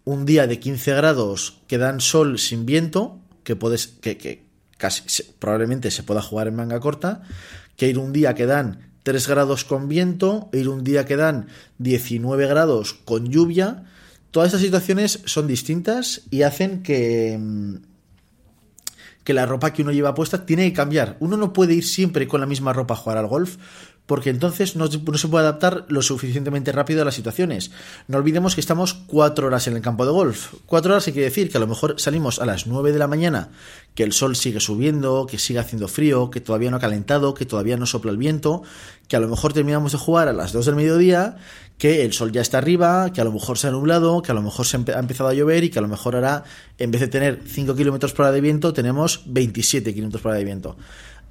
un 0.05 0.25
día 0.25 0.45
de 0.45 0.59
15 0.59 0.93
grados 0.93 1.61
que 1.67 1.79
dan 1.79 2.01
sol 2.01 2.37
sin 2.37 2.67
viento, 2.67 3.19
que 3.43 3.55
puedes, 3.55 3.87
que, 3.87 4.17
que 4.17 4.43
casi 4.77 5.23
probablemente 5.39 5.89
se 5.89 6.03
pueda 6.03 6.21
jugar 6.21 6.47
en 6.47 6.55
manga 6.55 6.79
corta, 6.79 7.23
que 7.77 7.87
ir 7.87 7.97
un 7.97 8.13
día 8.13 8.35
que 8.35 8.45
dan 8.45 8.92
3 9.03 9.27
grados 9.27 9.65
con 9.65 9.87
viento, 9.87 10.49
ir 10.53 10.69
un 10.69 10.83
día 10.83 11.05
que 11.05 11.15
dan 11.15 11.47
19 11.77 12.47
grados 12.47 12.93
con 12.93 13.29
lluvia. 13.29 13.83
Todas 14.31 14.47
estas 14.47 14.61
situaciones 14.61 15.21
son 15.25 15.47
distintas 15.47 16.23
y 16.31 16.41
hacen 16.41 16.81
que, 16.81 17.37
mm, 17.39 17.75
que 19.23 19.33
la 19.33 19.45
ropa 19.45 19.73
que 19.73 19.81
uno 19.81 19.91
lleva 19.91 20.15
puesta 20.15 20.45
tiene 20.45 20.67
que 20.67 20.73
cambiar. 20.73 21.17
Uno 21.19 21.37
no 21.37 21.53
puede 21.53 21.73
ir 21.73 21.85
siempre 21.85 22.27
con 22.27 22.41
la 22.41 22.47
misma 22.47 22.73
ropa 22.73 22.93
a 22.93 22.97
jugar 22.97 23.17
al 23.17 23.27
golf, 23.27 23.57
porque 24.05 24.29
entonces 24.29 24.75
no, 24.75 24.87
se 24.91 24.99
puede 24.99 25.45
adaptar 25.45 25.85
lo 25.87 26.01
suficientemente 26.01 26.71
rápido 26.73 27.01
a 27.01 27.05
las 27.05 27.15
situaciones. 27.15 27.71
No 28.07 28.17
olvidemos 28.17 28.53
que 28.53 28.61
estamos 28.61 28.93
cuatro 28.93 29.47
horas 29.47 29.67
en 29.67 29.75
el 29.75 29.81
campo 29.81 30.05
de 30.05 30.11
golf. 30.11 30.53
Cuatro 30.65 30.91
horas 30.91 31.05
quiere 31.05 31.21
decir 31.21 31.49
que 31.49 31.57
a 31.57 31.61
lo 31.61 31.67
mejor 31.67 31.99
salimos 31.99 32.39
a 32.39 32.45
las 32.45 32.67
nueve 32.67 32.91
de 32.91 32.99
la 32.99 33.07
mañana, 33.07 33.49
que 33.95 34.03
el 34.03 34.11
sol 34.11 34.35
sigue 34.35 34.59
subiendo, 34.59 35.25
que 35.25 35.39
sigue 35.39 35.59
haciendo 35.59 35.87
frío, 35.87 36.29
que 36.29 36.41
todavía 36.41 36.69
no 36.69 36.77
ha 36.77 36.81
calentado, 36.81 37.33
que 37.33 37.45
todavía 37.45 37.77
no 37.77 37.85
sopla 37.85 38.11
el 38.11 38.17
viento, 38.17 38.63
que 39.07 39.15
a 39.15 39.19
lo 39.21 39.29
mejor 39.29 39.53
terminamos 39.53 39.93
de 39.93 39.97
jugar 39.97 40.27
a 40.27 40.33
las 40.33 40.51
dos 40.51 40.65
del 40.65 40.75
mediodía, 40.75 41.37
que 41.77 42.03
el 42.03 42.11
sol 42.11 42.33
ya 42.33 42.41
está 42.41 42.57
arriba, 42.57 43.11
que 43.13 43.21
a 43.21 43.23
lo 43.23 43.31
mejor 43.31 43.57
se 43.57 43.67
ha 43.67 43.71
nublado, 43.71 44.21
que 44.21 44.31
a 44.31 44.35
lo 44.35 44.41
mejor 44.41 44.65
se 44.65 44.75
ha 44.77 44.99
empezado 44.99 45.29
a 45.29 45.33
llover 45.33 45.63
y 45.63 45.69
que 45.69 45.79
a 45.79 45.81
lo 45.81 45.87
mejor 45.87 46.15
ahora, 46.15 46.43
en 46.77 46.91
vez 46.91 46.99
de 46.99 47.07
tener 47.07 47.41
5 47.45 47.73
kilómetros 47.75 48.11
por 48.11 48.25
hora 48.25 48.33
de 48.33 48.41
viento, 48.41 48.73
tenemos 48.73 49.23
27 49.27 49.93
kilómetros 49.93 50.21
por 50.21 50.31
hora 50.31 50.39
de 50.39 50.45
viento. 50.45 50.75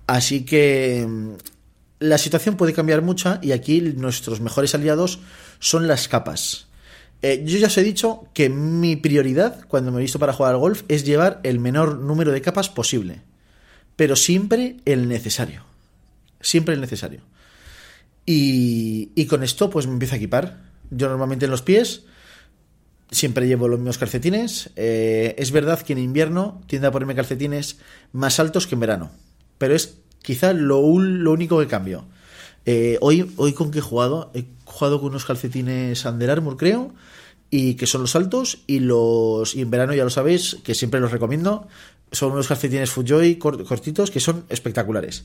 Así 0.06 0.44
que 0.44 1.06
la 2.02 2.18
situación 2.18 2.56
puede 2.56 2.72
cambiar 2.72 3.00
mucho 3.00 3.38
y 3.40 3.52
aquí 3.52 3.80
nuestros 3.80 4.40
mejores 4.40 4.74
aliados 4.74 5.20
son 5.60 5.86
las 5.86 6.08
capas. 6.08 6.66
Eh, 7.22 7.44
yo 7.46 7.58
ya 7.58 7.68
os 7.68 7.78
he 7.78 7.84
dicho 7.84 8.26
que 8.34 8.48
mi 8.48 8.96
prioridad 8.96 9.64
cuando 9.68 9.92
me 9.92 9.98
he 9.98 10.02
visto 10.02 10.18
para 10.18 10.32
jugar 10.32 10.54
al 10.54 10.60
golf 10.60 10.82
es 10.88 11.04
llevar 11.04 11.40
el 11.44 11.60
menor 11.60 11.98
número 11.98 12.32
de 12.32 12.42
capas 12.42 12.68
posible, 12.68 13.22
pero 13.94 14.16
siempre 14.16 14.76
el 14.84 15.08
necesario. 15.08 15.64
Siempre 16.40 16.74
el 16.74 16.80
necesario. 16.80 17.20
Y, 18.26 19.26
con 19.26 19.44
esto 19.44 19.70
pues 19.70 19.86
me 19.86 19.92
empiezo 19.92 20.14
a 20.14 20.18
equipar. 20.18 20.62
Yo 20.90 21.08
normalmente 21.08 21.44
en 21.44 21.52
los 21.52 21.62
pies 21.62 22.02
siempre 23.12 23.46
llevo 23.46 23.68
los 23.68 23.78
mismos 23.78 23.98
calcetines. 23.98 24.70
Eh, 24.74 25.36
es 25.38 25.52
verdad 25.52 25.80
que 25.80 25.92
en 25.92 26.00
invierno 26.00 26.60
tiendo 26.66 26.88
a 26.88 26.90
ponerme 26.90 27.14
calcetines 27.14 27.78
más 28.10 28.40
altos 28.40 28.66
que 28.66 28.74
en 28.74 28.80
verano, 28.80 29.12
pero 29.58 29.76
es 29.76 30.01
Quizá 30.22 30.52
lo, 30.52 30.78
único 30.78 31.58
que 31.58 31.66
cambio. 31.66 32.04
Eh, 32.64 32.96
hoy, 33.00 33.32
hoy 33.36 33.52
con 33.52 33.70
qué 33.70 33.80
he 33.80 33.82
jugado? 33.82 34.30
He 34.34 34.46
jugado 34.64 35.00
con 35.00 35.10
unos 35.10 35.24
calcetines 35.24 36.04
Under 36.04 36.30
Armour, 36.30 36.56
creo, 36.56 36.94
y 37.50 37.74
que 37.74 37.86
son 37.86 38.02
los 38.02 38.14
altos, 38.14 38.60
y 38.66 38.78
los. 38.78 39.54
Y 39.54 39.62
en 39.62 39.70
verano 39.70 39.94
ya 39.94 40.04
lo 40.04 40.10
sabéis, 40.10 40.58
que 40.62 40.74
siempre 40.74 41.00
los 41.00 41.10
recomiendo. 41.10 41.66
Son 42.12 42.32
unos 42.32 42.46
calcetines 42.46 42.90
Fujoy 42.90 43.36
cortitos 43.36 44.10
que 44.10 44.20
son 44.20 44.44
espectaculares. 44.48 45.24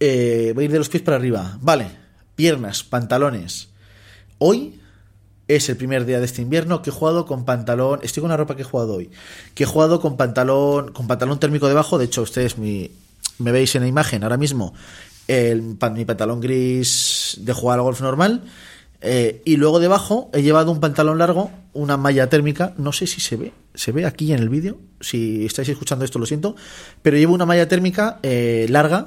Eh, 0.00 0.52
voy 0.54 0.64
a 0.64 0.66
ir 0.66 0.72
de 0.72 0.78
los 0.78 0.88
pies 0.88 1.02
para 1.02 1.16
arriba. 1.16 1.58
Vale, 1.60 1.90
piernas, 2.34 2.84
pantalones. 2.84 3.68
Hoy 4.38 4.80
es 5.48 5.68
el 5.68 5.76
primer 5.76 6.04
día 6.04 6.18
de 6.18 6.26
este 6.26 6.42
invierno 6.42 6.82
que 6.82 6.90
he 6.90 6.92
jugado 6.92 7.26
con 7.26 7.44
pantalón. 7.44 8.00
Estoy 8.02 8.22
con 8.22 8.30
la 8.30 8.36
ropa 8.36 8.56
que 8.56 8.62
he 8.62 8.64
jugado 8.64 8.94
hoy. 8.94 9.10
Que 9.54 9.64
he 9.64 9.66
jugado 9.66 10.00
con 10.00 10.16
pantalón. 10.16 10.92
Con 10.92 11.06
pantalón 11.06 11.38
térmico 11.38 11.68
debajo. 11.68 11.98
De 11.98 12.06
hecho, 12.06 12.22
ustedes 12.22 12.58
mi, 12.58 12.90
me 13.38 13.52
veis 13.52 13.74
en 13.74 13.82
la 13.82 13.88
imagen 13.88 14.22
ahora 14.22 14.36
mismo 14.36 14.74
el, 15.28 15.62
mi 15.62 16.04
pantalón 16.04 16.40
gris 16.40 17.38
de 17.40 17.52
jugar 17.52 17.78
al 17.78 17.84
golf 17.84 18.00
normal. 18.00 18.42
Eh, 19.02 19.42
y 19.44 19.56
luego 19.56 19.78
debajo 19.78 20.30
he 20.32 20.42
llevado 20.42 20.72
un 20.72 20.80
pantalón 20.80 21.18
largo, 21.18 21.50
una 21.72 21.96
malla 21.96 22.28
térmica. 22.28 22.74
No 22.78 22.92
sé 22.92 23.06
si 23.06 23.20
se 23.20 23.36
ve, 23.36 23.52
se 23.74 23.92
ve 23.92 24.06
aquí 24.06 24.32
en 24.32 24.40
el 24.40 24.48
vídeo. 24.48 24.78
Si 25.00 25.44
estáis 25.44 25.68
escuchando 25.68 26.04
esto, 26.04 26.18
lo 26.18 26.26
siento. 26.26 26.56
Pero 27.02 27.16
llevo 27.16 27.34
una 27.34 27.46
malla 27.46 27.68
térmica 27.68 28.18
eh, 28.22 28.66
larga, 28.68 29.06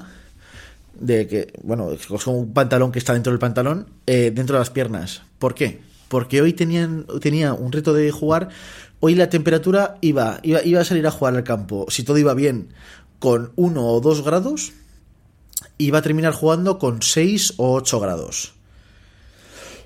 de 0.99 1.27
que, 1.27 1.53
bueno, 1.63 1.91
es 1.91 2.27
un 2.27 2.53
pantalón 2.53 2.91
que 2.91 2.99
está 2.99 3.13
dentro 3.13 3.31
del 3.31 3.39
pantalón, 3.39 3.87
eh, 4.05 4.31
dentro 4.33 4.55
de 4.55 4.59
las 4.59 4.69
piernas. 4.69 5.23
¿Por 5.39 5.55
qué? 5.55 5.81
Porque 6.09 6.41
hoy 6.41 6.53
tenían, 6.53 7.05
tenía 7.21 7.53
un 7.53 7.71
reto 7.71 7.93
de 7.93 8.11
jugar. 8.11 8.49
Hoy 8.99 9.15
la 9.15 9.29
temperatura 9.29 9.97
iba, 10.01 10.39
iba, 10.43 10.61
iba 10.63 10.81
a 10.81 10.83
salir 10.83 11.07
a 11.07 11.11
jugar 11.11 11.35
al 11.35 11.43
campo. 11.43 11.85
Si 11.89 12.03
todo 12.03 12.17
iba 12.17 12.33
bien, 12.33 12.69
con 13.19 13.51
1 13.55 13.85
o 13.85 13.99
2 14.01 14.23
grados 14.23 14.73
y 15.77 15.91
va 15.91 15.99
a 15.99 16.01
terminar 16.01 16.33
jugando 16.33 16.79
con 16.79 17.01
6 17.01 17.55
o 17.57 17.73
8 17.73 17.99
grados. 17.99 18.53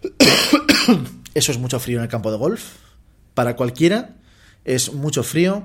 Eso 1.33 1.51
es 1.51 1.57
mucho 1.57 1.79
frío 1.79 1.97
en 1.97 2.03
el 2.03 2.09
campo 2.09 2.31
de 2.31 2.37
golf. 2.37 2.63
Para 3.33 3.55
cualquiera 3.55 4.15
es 4.65 4.93
mucho 4.93 5.23
frío. 5.23 5.63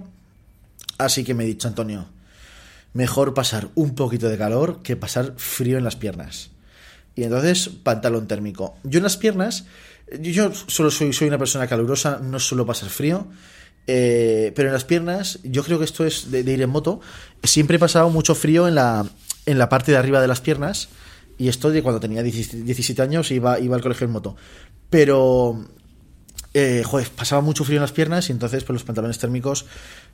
Así 0.97 1.25
que 1.25 1.35
me 1.35 1.45
he 1.45 1.47
dicho, 1.47 1.69
Antonio, 1.69 2.09
mejor 2.93 3.35
pasar 3.35 3.69
un 3.75 3.95
poquito 3.95 4.29
de 4.29 4.39
calor 4.39 4.83
que 4.83 4.97
pasar 4.97 5.35
frío 5.37 5.79
en 5.79 5.85
las 5.85 5.97
piernas. 5.97 6.51
Y 7.15 7.25
entonces, 7.25 7.69
pantalón 7.69 8.27
térmico. 8.29 8.77
Yo 8.85 8.99
en 8.99 9.05
las 9.05 9.17
piernas, 9.17 9.67
yo 10.21 10.53
solo 10.55 10.91
soy, 10.91 11.13
soy 11.13 11.29
una 11.29 11.39
persona 11.39 11.67
calurosa, 11.67 12.21
no 12.23 12.39
suelo 12.39 12.65
pasar 12.65 12.89
frío. 12.89 13.27
Eh, 13.91 14.53
pero 14.55 14.69
en 14.69 14.75
las 14.75 14.85
piernas, 14.85 15.41
yo 15.43 15.65
creo 15.65 15.79
que 15.79 15.87
esto 15.87 16.05
es 16.05 16.31
de, 16.31 16.41
ir 16.41 16.63
en 16.63 16.71
moto. 16.71 17.01
Siempre 17.43 17.79
he 17.79 17.81
pasado 17.81 18.11
mucho 18.11 18.35
frío 18.35 18.69
en 18.69 18.75
la, 18.75 19.07
en 19.47 19.59
la 19.59 19.71
parte 19.71 19.93
de 19.93 19.99
arriba 19.99 20.21
de 20.21 20.29
las 20.29 20.43
piernas. 20.43 20.91
Y 21.39 21.49
esto 21.49 21.71
de 21.71 21.83
cuando 21.83 21.99
tenía 21.99 22.23
17 22.23 23.01
años 23.01 23.31
iba, 23.31 23.59
iba 23.59 23.75
al 23.75 23.83
colegio 23.83 24.05
en 24.05 24.13
moto. 24.13 24.37
Pero, 24.91 25.65
eh, 26.53 26.83
joder, 26.85 27.09
pasaba 27.11 27.41
mucho 27.41 27.65
frío 27.65 27.79
en 27.79 27.83
las 27.83 27.93
piernas 27.93 28.29
y 28.29 28.33
entonces 28.33 28.63
pues 28.65 28.75
los 28.75 28.85
pantalones 28.85 29.19
térmicos 29.19 29.65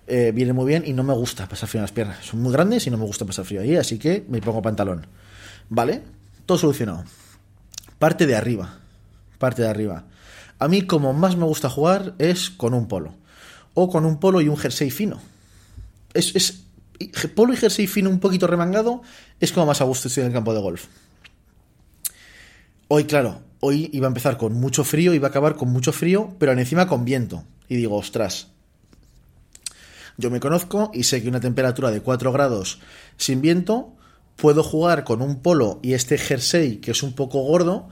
eh, 0.06 0.32
vienen 0.32 0.54
muy 0.54 0.66
bien 0.66 0.84
y 0.86 0.92
no 0.92 1.02
me 1.02 1.14
gusta 1.14 1.48
pasar 1.48 1.68
frío 1.68 1.80
en 1.80 1.84
las 1.84 1.92
piernas. 1.92 2.24
Son 2.24 2.40
muy 2.40 2.52
grandes 2.52 2.86
y 2.86 2.90
no 2.90 2.98
me 2.98 3.04
gusta 3.04 3.24
pasar 3.24 3.44
frío 3.44 3.62
ahí, 3.62 3.74
así 3.74 3.98
que 3.98 4.24
me 4.28 4.40
pongo 4.40 4.62
pantalón. 4.62 5.06
¿Vale? 5.68 6.02
Todo 6.46 6.58
solucionado. 6.58 7.04
Parte 7.98 8.26
de 8.26 8.36
arriba. 8.36 8.78
Parte 9.38 9.62
de 9.62 9.68
arriba. 9.68 10.04
A 10.60 10.68
mí 10.68 10.82
como 10.82 11.12
más 11.12 11.36
me 11.36 11.44
gusta 11.44 11.68
jugar 11.70 12.14
es 12.18 12.50
con 12.50 12.74
un 12.74 12.86
polo 12.86 13.23
o 13.74 13.88
con 13.88 14.04
un 14.04 14.18
polo 14.18 14.40
y 14.40 14.48
un 14.48 14.56
jersey 14.56 14.90
fino. 14.90 15.20
Es, 16.12 16.34
es, 16.34 16.64
polo 17.34 17.52
y 17.52 17.56
jersey 17.56 17.86
fino 17.86 18.08
un 18.08 18.20
poquito 18.20 18.46
remangado 18.46 19.02
es 19.40 19.52
como 19.52 19.66
más 19.66 19.80
a 19.80 19.84
gusto 19.84 20.08
estoy 20.08 20.22
en 20.22 20.28
el 20.28 20.32
campo 20.32 20.54
de 20.54 20.60
golf. 20.60 20.86
Hoy, 22.88 23.04
claro, 23.04 23.42
hoy 23.60 23.90
iba 23.92 24.06
a 24.06 24.08
empezar 24.08 24.36
con 24.36 24.54
mucho 24.54 24.84
frío, 24.84 25.14
iba 25.14 25.28
a 25.28 25.30
acabar 25.30 25.56
con 25.56 25.70
mucho 25.70 25.92
frío, 25.92 26.36
pero 26.38 26.52
encima 26.52 26.86
con 26.86 27.04
viento. 27.04 27.44
Y 27.68 27.76
digo, 27.76 27.96
ostras, 27.96 28.48
yo 30.16 30.30
me 30.30 30.38
conozco 30.38 30.90
y 30.94 31.04
sé 31.04 31.22
que 31.22 31.28
una 31.28 31.40
temperatura 31.40 31.90
de 31.90 32.00
4 32.00 32.30
grados 32.30 32.80
sin 33.16 33.40
viento, 33.40 33.96
puedo 34.36 34.62
jugar 34.62 35.04
con 35.04 35.22
un 35.22 35.40
polo 35.40 35.80
y 35.82 35.94
este 35.94 36.18
jersey 36.18 36.76
que 36.76 36.92
es 36.92 37.02
un 37.02 37.14
poco 37.14 37.42
gordo, 37.42 37.88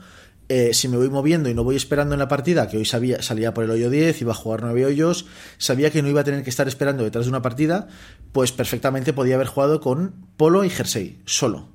eh, 0.49 0.73
si 0.73 0.87
me 0.87 0.97
voy 0.97 1.09
moviendo 1.09 1.49
y 1.49 1.53
no 1.53 1.63
voy 1.63 1.75
esperando 1.75 2.15
en 2.15 2.19
la 2.19 2.27
partida, 2.27 2.67
que 2.67 2.77
hoy 2.77 2.85
salía 2.85 3.53
por 3.53 3.63
el 3.63 3.71
hoyo 3.71 3.89
10, 3.89 4.21
iba 4.21 4.33
a 4.33 4.35
jugar 4.35 4.61
9 4.63 4.85
hoyos, 4.85 5.25
sabía 5.57 5.89
que 5.89 6.01
no 6.01 6.09
iba 6.09 6.21
a 6.21 6.23
tener 6.23 6.43
que 6.43 6.49
estar 6.49 6.67
esperando 6.67 7.03
detrás 7.03 7.25
de 7.25 7.29
una 7.29 7.41
partida, 7.41 7.87
pues 8.33 8.51
perfectamente 8.51 9.13
podía 9.13 9.35
haber 9.35 9.47
jugado 9.47 9.79
con 9.79 10.27
polo 10.35 10.65
y 10.65 10.69
jersey, 10.69 11.21
solo. 11.25 11.69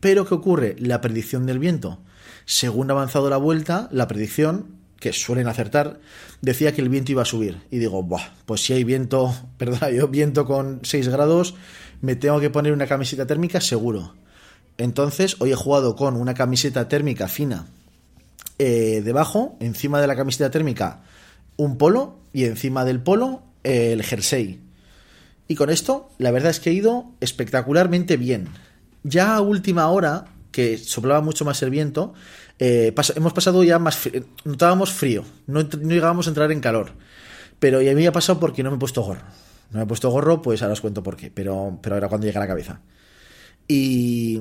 Pero 0.00 0.26
¿qué 0.26 0.34
ocurre? 0.34 0.76
La 0.78 1.00
predicción 1.00 1.46
del 1.46 1.58
viento. 1.58 2.00
Según 2.44 2.90
ha 2.90 2.92
avanzado 2.94 3.30
la 3.30 3.38
vuelta, 3.38 3.88
la 3.90 4.06
predicción, 4.06 4.76
que 5.00 5.12
suelen 5.12 5.48
acertar, 5.48 6.00
decía 6.42 6.74
que 6.74 6.82
el 6.82 6.88
viento 6.88 7.12
iba 7.12 7.22
a 7.22 7.26
subir. 7.26 7.62
Y 7.70 7.78
digo, 7.78 8.02
Buah, 8.02 8.34
pues 8.44 8.62
si 8.62 8.74
hay 8.74 8.84
viento, 8.84 9.34
perdona, 9.56 9.90
yo 9.90 10.08
viento 10.08 10.44
con 10.44 10.80
6 10.82 11.08
grados, 11.08 11.54
me 12.02 12.14
tengo 12.14 12.40
que 12.40 12.50
poner 12.50 12.72
una 12.72 12.86
camiseta 12.86 13.26
térmica 13.26 13.60
seguro. 13.60 14.14
Entonces, 14.76 15.36
hoy 15.38 15.52
he 15.52 15.56
jugado 15.56 15.96
con 15.96 16.16
una 16.16 16.34
camiseta 16.34 16.88
térmica 16.88 17.28
fina 17.28 17.66
eh, 18.58 19.02
debajo, 19.04 19.56
encima 19.60 20.00
de 20.00 20.06
la 20.06 20.16
camiseta 20.16 20.50
térmica, 20.50 21.02
un 21.56 21.78
polo 21.78 22.20
y 22.32 22.44
encima 22.44 22.84
del 22.84 23.00
polo 23.00 23.42
el 23.62 24.02
jersey. 24.02 24.60
Y 25.48 25.54
con 25.54 25.70
esto, 25.70 26.10
la 26.18 26.30
verdad 26.30 26.50
es 26.50 26.60
que 26.60 26.70
he 26.70 26.72
ido 26.72 27.12
espectacularmente 27.20 28.16
bien. 28.16 28.48
Ya 29.02 29.36
a 29.36 29.40
última 29.40 29.88
hora, 29.88 30.26
que 30.50 30.78
soplaba 30.78 31.20
mucho 31.20 31.44
más 31.44 31.62
el 31.62 31.70
viento, 31.70 32.14
eh, 32.58 32.94
hemos 33.14 33.32
pasado 33.32 33.62
ya 33.62 33.78
más. 33.78 34.08
Notábamos 34.44 34.92
frío, 34.92 35.24
no, 35.46 35.68
llegábamos 35.68 36.26
a 36.26 36.30
entrar 36.30 36.50
en 36.50 36.60
calor. 36.60 36.92
Pero 37.58 37.80
ya 37.80 37.94
me 37.94 38.06
ha 38.06 38.12
pasado 38.12 38.40
porque 38.40 38.62
no 38.62 38.70
me 38.70 38.76
he 38.76 38.80
puesto 38.80 39.02
gorro. 39.02 39.22
No 39.70 39.78
me 39.78 39.84
he 39.84 39.86
puesto 39.86 40.10
gorro, 40.10 40.42
pues 40.42 40.62
ahora 40.62 40.74
os 40.74 40.80
cuento 40.80 41.02
por 41.02 41.16
qué, 41.16 41.30
pero, 41.30 41.78
pero 41.82 41.96
era 41.96 42.08
cuando 42.08 42.26
llega 42.26 42.40
a 42.40 42.44
la 42.44 42.48
cabeza. 42.48 42.80
Y, 43.68 44.40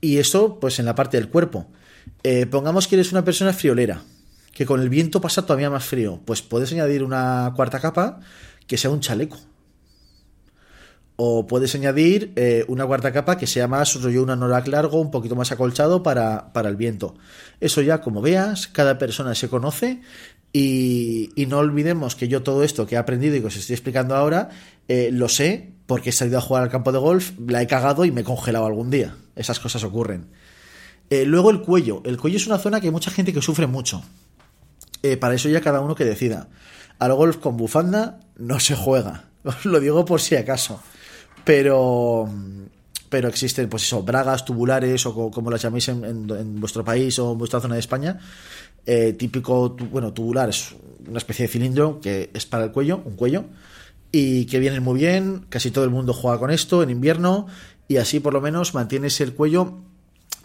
y 0.00 0.18
eso, 0.18 0.58
pues 0.60 0.78
en 0.78 0.86
la 0.86 0.94
parte 0.94 1.16
del 1.16 1.28
cuerpo. 1.28 1.68
Eh, 2.22 2.46
pongamos 2.46 2.88
que 2.88 2.96
eres 2.96 3.12
una 3.12 3.24
persona 3.24 3.52
friolera, 3.52 4.02
que 4.52 4.66
con 4.66 4.80
el 4.80 4.88
viento 4.88 5.20
pasa 5.20 5.42
todavía 5.42 5.70
más 5.70 5.84
frío. 5.84 6.20
Pues 6.24 6.42
puedes 6.42 6.72
añadir 6.72 7.02
una 7.02 7.52
cuarta 7.56 7.80
capa 7.80 8.20
que 8.66 8.76
sea 8.76 8.90
un 8.90 9.00
chaleco. 9.00 9.38
O 11.16 11.46
puedes 11.46 11.74
añadir 11.74 12.32
eh, 12.36 12.64
una 12.68 12.86
cuarta 12.86 13.12
capa 13.12 13.36
que 13.36 13.46
sea 13.46 13.68
más 13.68 14.00
rollo 14.00 14.22
un 14.22 14.30
anorak 14.30 14.66
largo, 14.66 15.00
un 15.00 15.10
poquito 15.10 15.36
más 15.36 15.52
acolchado 15.52 16.02
para, 16.02 16.52
para, 16.52 16.68
el 16.68 16.76
viento. 16.76 17.14
Eso 17.60 17.82
ya, 17.82 18.00
como 18.00 18.22
veas, 18.22 18.66
cada 18.66 18.98
persona 18.98 19.34
se 19.34 19.48
conoce 19.48 20.00
y, 20.52 21.32
no 21.48 21.58
olvidemos 21.58 22.14
que 22.14 22.28
yo 22.28 22.42
todo 22.42 22.62
esto 22.62 22.86
que 22.86 22.96
he 22.96 22.98
aprendido 22.98 23.36
y 23.36 23.40
que 23.40 23.46
os 23.46 23.56
estoy 23.56 23.74
explicando 23.74 24.14
ahora, 24.14 24.50
eh, 24.88 25.10
lo 25.12 25.28
sé 25.28 25.72
porque 25.86 26.10
he 26.10 26.12
salido 26.12 26.38
a 26.38 26.42
jugar 26.42 26.62
al 26.62 26.70
campo 26.70 26.92
de 26.92 26.98
golf, 26.98 27.32
la 27.46 27.62
he 27.62 27.66
cagado 27.66 28.04
y 28.04 28.12
me 28.12 28.20
he 28.20 28.24
congelado 28.24 28.66
algún 28.66 28.90
día. 28.90 29.16
Esas 29.34 29.60
cosas 29.60 29.82
ocurren. 29.84 30.26
Eh, 31.12 31.26
luego 31.26 31.50
el 31.50 31.60
cuello. 31.60 32.00
El 32.06 32.16
cuello 32.16 32.38
es 32.38 32.46
una 32.46 32.56
zona 32.56 32.80
que 32.80 32.86
hay 32.86 32.90
mucha 32.90 33.10
gente 33.10 33.34
que 33.34 33.42
sufre 33.42 33.66
mucho. 33.66 34.02
Eh, 35.02 35.18
para 35.18 35.34
eso 35.34 35.50
ya 35.50 35.60
cada 35.60 35.82
uno 35.82 35.94
que 35.94 36.06
decida. 36.06 36.48
Al 36.98 37.12
golf 37.12 37.36
con 37.36 37.58
bufanda 37.58 38.20
no 38.38 38.58
se 38.58 38.74
juega. 38.74 39.24
Os 39.44 39.66
lo 39.66 39.78
digo 39.78 40.06
por 40.06 40.22
si 40.22 40.36
acaso. 40.36 40.80
Pero, 41.44 42.30
pero 43.10 43.28
existen, 43.28 43.68
pues 43.68 43.82
eso, 43.82 44.02
bragas 44.02 44.46
tubulares 44.46 45.04
o 45.04 45.30
como 45.30 45.50
las 45.50 45.60
llaméis 45.60 45.88
en, 45.88 46.58
vuestro 46.58 46.82
país 46.82 47.18
o 47.18 47.32
en 47.32 47.38
vuestra 47.38 47.60
zona 47.60 47.74
de 47.74 47.80
España. 47.80 48.18
Eh, 48.86 49.12
típico, 49.12 49.76
bueno, 49.90 50.14
tubular 50.14 50.48
es 50.48 50.74
una 51.06 51.18
especie 51.18 51.46
de 51.46 51.52
cilindro 51.52 52.00
que 52.00 52.30
es 52.32 52.46
para 52.46 52.64
el 52.64 52.72
cuello, 52.72 53.02
un 53.04 53.16
cuello, 53.16 53.44
y 54.12 54.46
que 54.46 54.58
vienen 54.60 54.82
muy 54.82 54.98
bien. 54.98 55.44
Casi 55.50 55.70
todo 55.70 55.84
el 55.84 55.90
mundo 55.90 56.14
juega 56.14 56.38
con 56.38 56.50
esto 56.50 56.82
en 56.82 56.88
invierno 56.88 57.48
y 57.86 57.98
así 57.98 58.18
por 58.18 58.32
lo 58.32 58.40
menos 58.40 58.72
mantienes 58.72 59.20
el 59.20 59.34
cuello 59.34 59.91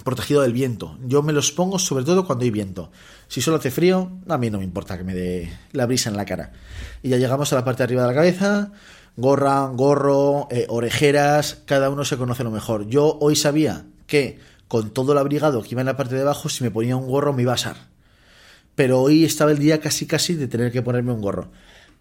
protegido 0.07 0.41
del 0.41 0.53
viento. 0.53 0.97
Yo 1.05 1.21
me 1.21 1.33
los 1.33 1.51
pongo 1.51 1.79
sobre 1.79 2.05
todo 2.05 2.25
cuando 2.25 2.45
hay 2.45 2.49
viento. 2.49 2.91
Si 3.27 3.41
solo 3.41 3.57
hace 3.57 3.71
frío, 3.71 4.09
a 4.29 4.37
mí 4.37 4.49
no 4.49 4.59
me 4.59 4.63
importa 4.63 4.97
que 4.97 5.03
me 5.03 5.13
dé 5.13 5.51
la 5.73 5.85
brisa 5.85 6.09
en 6.09 6.15
la 6.15 6.23
cara. 6.23 6.53
Y 7.03 7.09
ya 7.09 7.17
llegamos 7.17 7.51
a 7.51 7.57
la 7.57 7.65
parte 7.65 7.79
de 7.79 7.83
arriba 7.83 8.03
de 8.03 8.07
la 8.07 8.13
cabeza, 8.13 8.71
gorra, 9.17 9.67
gorro, 9.67 10.47
eh, 10.49 10.65
orejeras, 10.69 11.61
cada 11.65 11.89
uno 11.89 12.05
se 12.05 12.15
conoce 12.15 12.45
lo 12.45 12.51
mejor. 12.51 12.87
Yo 12.87 13.17
hoy 13.19 13.35
sabía 13.35 13.85
que 14.05 14.39
con 14.69 14.91
todo 14.91 15.11
el 15.11 15.17
abrigado 15.17 15.61
que 15.61 15.71
iba 15.71 15.81
en 15.81 15.87
la 15.87 15.97
parte 15.97 16.15
de 16.15 16.21
abajo, 16.21 16.47
si 16.47 16.63
me 16.63 16.71
ponía 16.71 16.95
un 16.95 17.07
gorro 17.07 17.33
me 17.33 17.41
iba 17.41 17.51
a 17.51 17.55
asar. 17.55 17.75
Pero 18.75 19.01
hoy 19.01 19.25
estaba 19.25 19.51
el 19.51 19.59
día 19.59 19.81
casi 19.81 20.05
casi 20.05 20.35
de 20.35 20.47
tener 20.47 20.71
que 20.71 20.81
ponerme 20.81 21.11
un 21.11 21.19
gorro. 21.19 21.51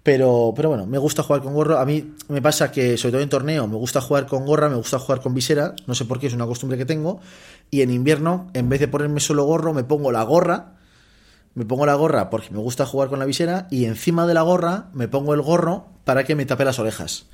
Pero, 0.07 0.53
pero 0.55 0.69
bueno, 0.69 0.87
me 0.87 0.99
gusta 0.99 1.25
jugar 1.25 1.43
con 1.43 1.53
gorro. 1.53 1.81
A 1.81 1.85
mí 1.85 2.15
me 2.29 2.41
pasa 2.41 2.71
que, 2.71 2.97
sobre 2.97 3.11
todo 3.11 3.23
en 3.23 3.29
torneo, 3.29 3.67
me 3.67 3.75
gusta 3.75 4.01
jugar 4.01 4.27
con 4.27 4.47
gorra, 4.47 4.69
me 4.69 4.77
gusta 4.77 5.01
jugar 5.01 5.21
con 5.21 5.35
visera. 5.35 5.75
No 5.89 5.97
sé 5.97 6.05
por 6.05 6.21
qué, 6.21 6.29
es 6.29 6.33
una 6.33 6.47
costumbre 6.47 6.79
que 6.79 6.85
tengo. 6.85 7.19
Y 7.73 7.83
en 7.83 7.91
invierno, 7.91 8.49
en 8.55 8.69
vez 8.69 8.79
de 8.79 8.87
ponerme 8.87 9.19
solo 9.19 9.43
gorro, 9.43 9.75
me 9.75 9.83
pongo 9.83 10.13
la 10.13 10.23
gorra. 10.23 10.75
Me 11.55 11.65
pongo 11.65 11.87
la 11.87 11.97
gorra 11.97 12.31
porque 12.31 12.53
me 12.53 12.61
gusta 12.61 12.87
jugar 12.87 13.09
con 13.09 13.19
la 13.19 13.25
visera. 13.25 13.67
Y 13.69 13.87
encima 13.87 14.29
de 14.29 14.35
la 14.35 14.43
gorra 14.43 14.91
me 14.93 15.09
pongo 15.09 15.35
el 15.35 15.43
gorro 15.43 15.89
para 16.05 16.23
que 16.23 16.37
me 16.37 16.47
tape 16.47 16.65
las 16.65 16.79
orejas. 16.79 17.27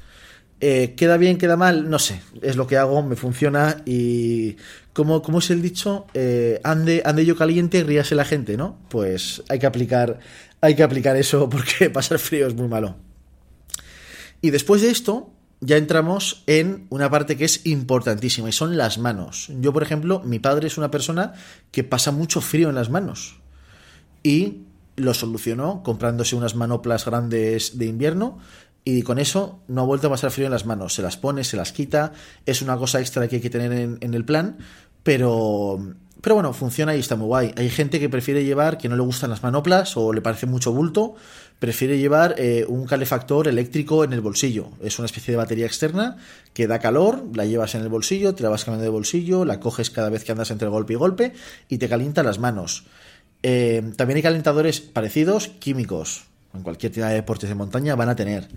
Eh, 0.65 0.95
¿Queda 0.97 1.17
bien, 1.17 1.39
queda 1.39 1.57
mal? 1.57 1.91
No 1.91 1.99
sé. 1.99 2.23
Es 2.41 2.55
lo 2.55 2.69
que 2.69 2.77
hago, 2.77 3.03
me 3.03 3.17
funciona 3.17 3.83
y... 3.85 4.57
como, 4.93 5.21
como 5.21 5.41
es 5.41 5.51
el 5.51 5.61
dicho? 5.61 6.07
Eh, 6.15 6.61
ande, 6.63 7.03
ande 7.05 7.27
yo 7.27 7.37
caliente, 7.37 7.83
ríase 7.83 8.15
la 8.15 8.25
gente, 8.25 8.57
¿no? 8.57 8.79
Pues 8.89 9.43
hay 9.49 9.59
que 9.59 9.67
aplicar, 9.67 10.21
hay 10.61 10.77
que 10.77 10.85
aplicar 10.85 11.17
eso 11.17 11.49
porque 11.51 11.91
pasar 11.91 12.21
frío 12.21 12.47
es 12.47 12.55
muy 12.55 12.69
malo. 12.69 12.95
Y 14.41 14.51
después 14.51 14.83
de 14.83 14.91
esto, 14.91 15.33
ya 15.61 15.77
entramos 15.79 16.45
en 16.47 16.87
una 16.91 17.11
parte 17.11 17.37
que 17.37 17.45
es 17.45 17.67
importantísima 17.67 18.49
y 18.49 18.53
son 18.53 18.77
las 18.77 18.99
manos. 18.99 19.51
Yo, 19.61 19.73
por 19.73 19.83
ejemplo, 19.83 20.23
mi 20.25 20.39
padre 20.39 20.69
es 20.69 20.79
una 20.79 20.93
persona 20.93 21.33
que 21.73 21.83
pasa 21.83 22.13
mucho 22.13 22.41
frío 22.41 22.69
en 22.69 22.77
las 22.77 22.89
manos 22.89 23.41
y 24.23 24.63
lo 24.95 25.13
solucionó 25.13 25.83
comprándose 25.83 26.37
unas 26.37 26.55
manoplas 26.55 27.05
grandes 27.05 27.79
de 27.79 27.87
invierno 27.87 28.39
y 28.85 29.03
con 29.03 29.19
eso 29.19 29.61
no 29.69 29.83
ha 29.83 29.85
vuelto 29.85 30.09
a 30.09 30.11
pasar 30.11 30.31
frío 30.31 30.47
en 30.47 30.53
las 30.53 30.67
manos. 30.67 30.95
Se 30.95 31.03
las 31.03 31.17
pone, 31.17 31.45
se 31.45 31.57
las 31.57 31.73
quita. 31.73 32.13
Es 32.47 32.63
una 32.63 32.77
cosa 32.77 33.01
extra 33.01 33.29
que 33.29 33.37
hay 33.37 33.43
que 33.43 33.51
tener 33.51 33.73
en, 33.73 34.15
el 34.15 34.25
plan. 34.25 34.59
Pero, 35.05 35.95
pero 36.21 36.35
bueno, 36.35 36.53
funciona 36.53 36.97
y 36.97 36.99
está 36.99 37.15
muy 37.15 37.27
guay. 37.27 37.55
Hay 37.57 37.71
gente 37.71 38.01
que 38.01 38.09
prefiere 38.09 38.45
llevar, 38.45 38.79
que 38.79 38.89
no 38.89 38.97
le 38.97 39.03
gustan 39.03 39.31
las 39.31 39.43
manoplas 39.43 39.97
o 39.97 40.13
le 40.13 40.21
parece 40.21 40.47
mucho 40.47 40.73
bulto, 40.73 41.15
prefiere 41.61 41.99
llevar 41.99 42.35
eh, 42.39 42.65
un 42.69 42.87
calefactor 42.87 43.47
eléctrico 43.47 44.03
en 44.03 44.13
el 44.13 44.21
bolsillo. 44.21 44.71
Es 44.83 44.99
una 44.99 45.07
especie 45.07 45.31
de 45.31 45.39
batería 45.39 45.67
externa 45.67 46.17
que 46.53 46.67
da 46.67 46.81
calor, 46.81 47.25
la 47.35 47.45
llevas 47.45 47.77
en 47.77 47.83
el 47.83 47.89
bolsillo, 47.89 48.35
te 48.35 48.43
la 48.43 48.49
vas 48.49 48.65
cambiando 48.65 48.85
de 48.85 48.91
bolsillo, 48.91 49.45
la 49.45 49.61
coges 49.61 49.91
cada 49.91 50.11
vez 50.11 50.25
que 50.25 50.33
andas 50.33 50.51
entre 50.51 50.67
golpe 50.67 50.95
y 50.95 50.97
golpe 50.97 51.33
y 51.69 51.79
te 51.79 51.89
calienta 51.89 52.25
las 52.25 52.41
manos. 52.41 52.87
Eh, 53.45 53.93
también 53.97 54.17
hay 54.17 54.23
calentadores 54.23 54.81
parecidos, 54.81 55.49
químicos 55.49 56.32
en 56.55 56.63
cualquier 56.63 56.93
tienda 56.93 57.09
de 57.11 57.17
deportes 57.17 57.49
de 57.49 57.55
montaña 57.55 57.95
van 57.95 58.09
a 58.09 58.17
tener. 58.17 58.49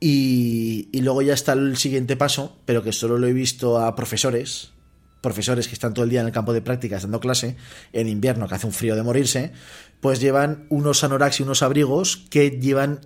Y, 0.00 0.88
luego 1.00 1.22
ya 1.22 1.34
está 1.34 1.54
el 1.54 1.76
siguiente 1.76 2.16
paso, 2.16 2.56
pero 2.64 2.82
que 2.82 2.92
solo 2.92 3.18
lo 3.18 3.26
he 3.26 3.32
visto 3.32 3.78
a 3.78 3.96
profesores, 3.96 4.70
profesores 5.20 5.66
que 5.66 5.74
están 5.74 5.92
todo 5.92 6.04
el 6.04 6.10
día 6.10 6.20
en 6.20 6.26
el 6.26 6.32
campo 6.32 6.52
de 6.52 6.62
prácticas 6.62 7.02
dando 7.02 7.20
clase, 7.20 7.56
en 7.92 8.08
invierno 8.08 8.46
que 8.46 8.54
hace 8.54 8.66
un 8.66 8.72
frío 8.72 8.94
de 8.94 9.02
morirse, 9.02 9.52
pues 10.00 10.20
llevan 10.20 10.66
unos 10.68 11.02
anoraks 11.02 11.40
y 11.40 11.42
unos 11.42 11.62
abrigos 11.62 12.24
que 12.30 12.50
llevan 12.50 13.00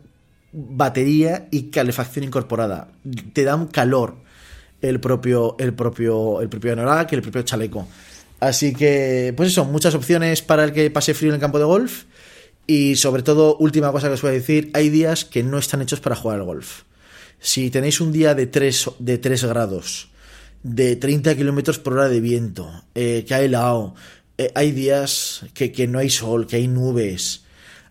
batería 0.53 1.49
y 1.51 1.71
calefacción 1.71 2.25
incorporada. 2.25 2.89
Te 3.33 3.45
dan 3.45 3.69
calor 3.69 4.17
el 4.83 5.01
propio, 5.01 5.57
el 5.59 5.73
propio, 5.73 6.43
el 6.43 6.49
propio 6.51 6.73
anorak 6.75 7.13
el 7.15 7.23
propio 7.23 7.43
chaleco. 7.43 7.89
Así 8.41 8.75
que, 8.75 9.33
pues 9.37 9.51
eso, 9.51 9.65
muchas 9.65 9.95
opciones 9.95 10.43
para 10.43 10.65
el 10.65 10.73
que 10.73 10.91
pase 10.91 11.15
frío 11.15 11.31
en 11.31 11.37
el 11.37 11.41
campo 11.41 11.59
de 11.59 11.65
golf 11.65 12.05
y 12.67 12.97
sobre 12.97 13.23
todo, 13.23 13.57
última 13.59 13.91
cosa 13.93 14.09
que 14.09 14.15
os 14.15 14.23
voy 14.23 14.31
a 14.31 14.35
decir, 14.35 14.71
hay 14.75 14.89
días 14.89 15.25
que 15.25 15.43
no 15.43 15.59
están 15.59 15.83
hechos 15.83 16.01
para 16.01 16.17
jugar 16.17 16.39
al 16.39 16.45
golf. 16.45 16.83
Si 17.41 17.71
tenéis 17.71 18.01
un 18.01 18.13
día 18.13 18.35
de 18.35 18.47
3, 18.47 18.91
de 18.99 19.19
3 19.19 19.45
grados, 19.45 20.11
de 20.63 20.97
30 20.97 21.37
kilómetros 21.37 21.79
por 21.79 21.95
hora 21.95 22.09
de 22.09 22.21
viento, 22.21 22.71
eh, 22.95 23.25
que 23.27 23.35
ha 23.35 23.41
helado, 23.41 23.95
eh, 24.39 24.53
hay 24.55 24.71
días 24.73 25.45
que, 25.55 25.73
que 25.73 25.89
no 25.89 25.99
hay 25.99 26.09
sol, 26.09 26.47
que 26.47 26.57
hay 26.57 26.69
nubes, 26.69 27.43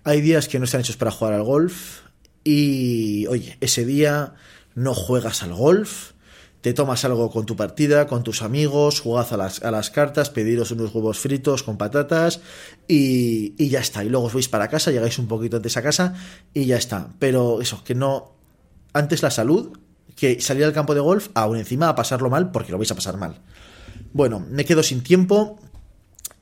hay 0.03 0.21
días 0.21 0.47
que 0.47 0.57
no 0.57 0.65
están 0.65 0.81
hechos 0.81 0.97
para 0.97 1.11
jugar 1.11 1.33
al 1.33 1.43
golf 1.43 2.01
y, 2.43 3.27
oye, 3.27 3.57
ese 3.59 3.85
día 3.85 4.33
no 4.73 4.93
juegas 4.93 5.43
al 5.43 5.53
golf, 5.53 6.11
te 6.61 6.73
tomas 6.73 7.03
algo 7.05 7.29
con 7.31 7.45
tu 7.45 7.55
partida, 7.55 8.07
con 8.07 8.23
tus 8.23 8.41
amigos, 8.41 9.01
jugad 9.01 9.27
a 9.33 9.37
las, 9.37 9.63
a 9.63 9.71
las 9.71 9.89
cartas, 9.89 10.29
pediros 10.29 10.71
unos 10.71 10.93
huevos 10.93 11.19
fritos 11.19 11.63
con 11.63 11.77
patatas 11.77 12.39
y, 12.87 13.55
y, 13.57 13.69
ya 13.69 13.79
está. 13.79 14.03
Y 14.03 14.09
luego 14.09 14.27
os 14.27 14.33
vais 14.33 14.47
para 14.47 14.67
casa, 14.67 14.91
llegáis 14.91 15.17
un 15.17 15.27
poquito 15.27 15.57
antes 15.57 15.75
a 15.77 15.81
casa 15.81 16.13
y 16.53 16.65
ya 16.65 16.77
está. 16.77 17.09
Pero 17.19 17.61
eso, 17.61 17.83
que 17.83 17.95
no... 17.95 18.35
Antes 18.93 19.23
la 19.23 19.31
salud 19.31 19.71
que 20.15 20.39
salir 20.39 20.65
al 20.65 20.73
campo 20.73 20.93
de 20.93 20.99
golf, 20.99 21.29
aún 21.33 21.57
encima 21.57 21.89
a 21.89 21.95
pasarlo 21.95 22.29
mal 22.29 22.51
porque 22.51 22.71
lo 22.71 22.77
vais 22.77 22.91
a 22.91 22.95
pasar 22.95 23.17
mal. 23.17 23.39
Bueno, 24.13 24.45
me 24.49 24.65
quedo 24.65 24.83
sin 24.83 25.01
tiempo. 25.01 25.59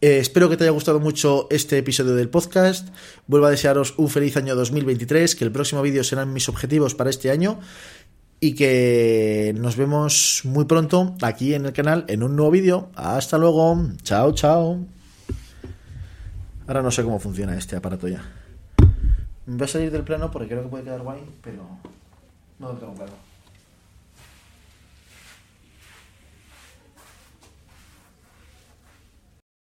Eh, 0.01 0.19
espero 0.19 0.49
que 0.49 0.58
te 0.58 0.63
haya 0.63 0.71
gustado 0.71 0.99
mucho 0.99 1.47
este 1.49 1.77
episodio 1.77 2.15
del 2.15 2.29
podcast. 2.29 2.89
Vuelvo 3.27 3.47
a 3.47 3.51
desearos 3.51 3.93
un 3.97 4.10
feliz 4.10 4.38
año 4.38 4.55
2023, 4.55 5.36
que 5.36 5.45
el 5.45 5.51
próximo 5.51 5.82
vídeo 5.82 6.03
serán 6.03 6.34
mis 6.34 6.49
objetivos 6.49 6.95
para 6.95 7.10
este 7.10 7.32
año 7.32 7.60
y 8.39 8.56
que 8.56 9.54
nos 9.58 9.75
vemos 9.75 10.41
muy 10.45 10.65
pronto 10.65 11.15
aquí 11.21 11.54
en 11.54 11.65
el 11.65 11.73
canal 11.73 12.06
en 12.08 12.23
un 12.23 12.36
nuevo 12.36 12.52
vídeo. 12.52 12.89
Hasta 12.95 13.38
luego. 13.38 13.78
Chao, 14.04 14.32
chao. 14.34 14.80
Ahora 16.67 16.82
no 16.82 16.91
sé 16.91 17.04
cómo 17.04 17.19
funciona 17.19 17.58
este 17.58 17.75
aparato 17.75 18.08
ya. 18.08 18.23
Me 19.45 19.56
voy 19.56 19.65
a 19.65 19.67
salir 19.67 19.91
del 19.91 20.04
plano 20.04 20.30
porque 20.30 20.47
creo 20.47 20.63
que 20.63 20.69
puede 20.69 20.84
quedar 20.84 21.02
guay, 21.02 21.21
pero 21.41 21.63
no 22.60 22.73
lo 22.73 22.78
tengo 22.78 22.93
claro. 22.93 23.28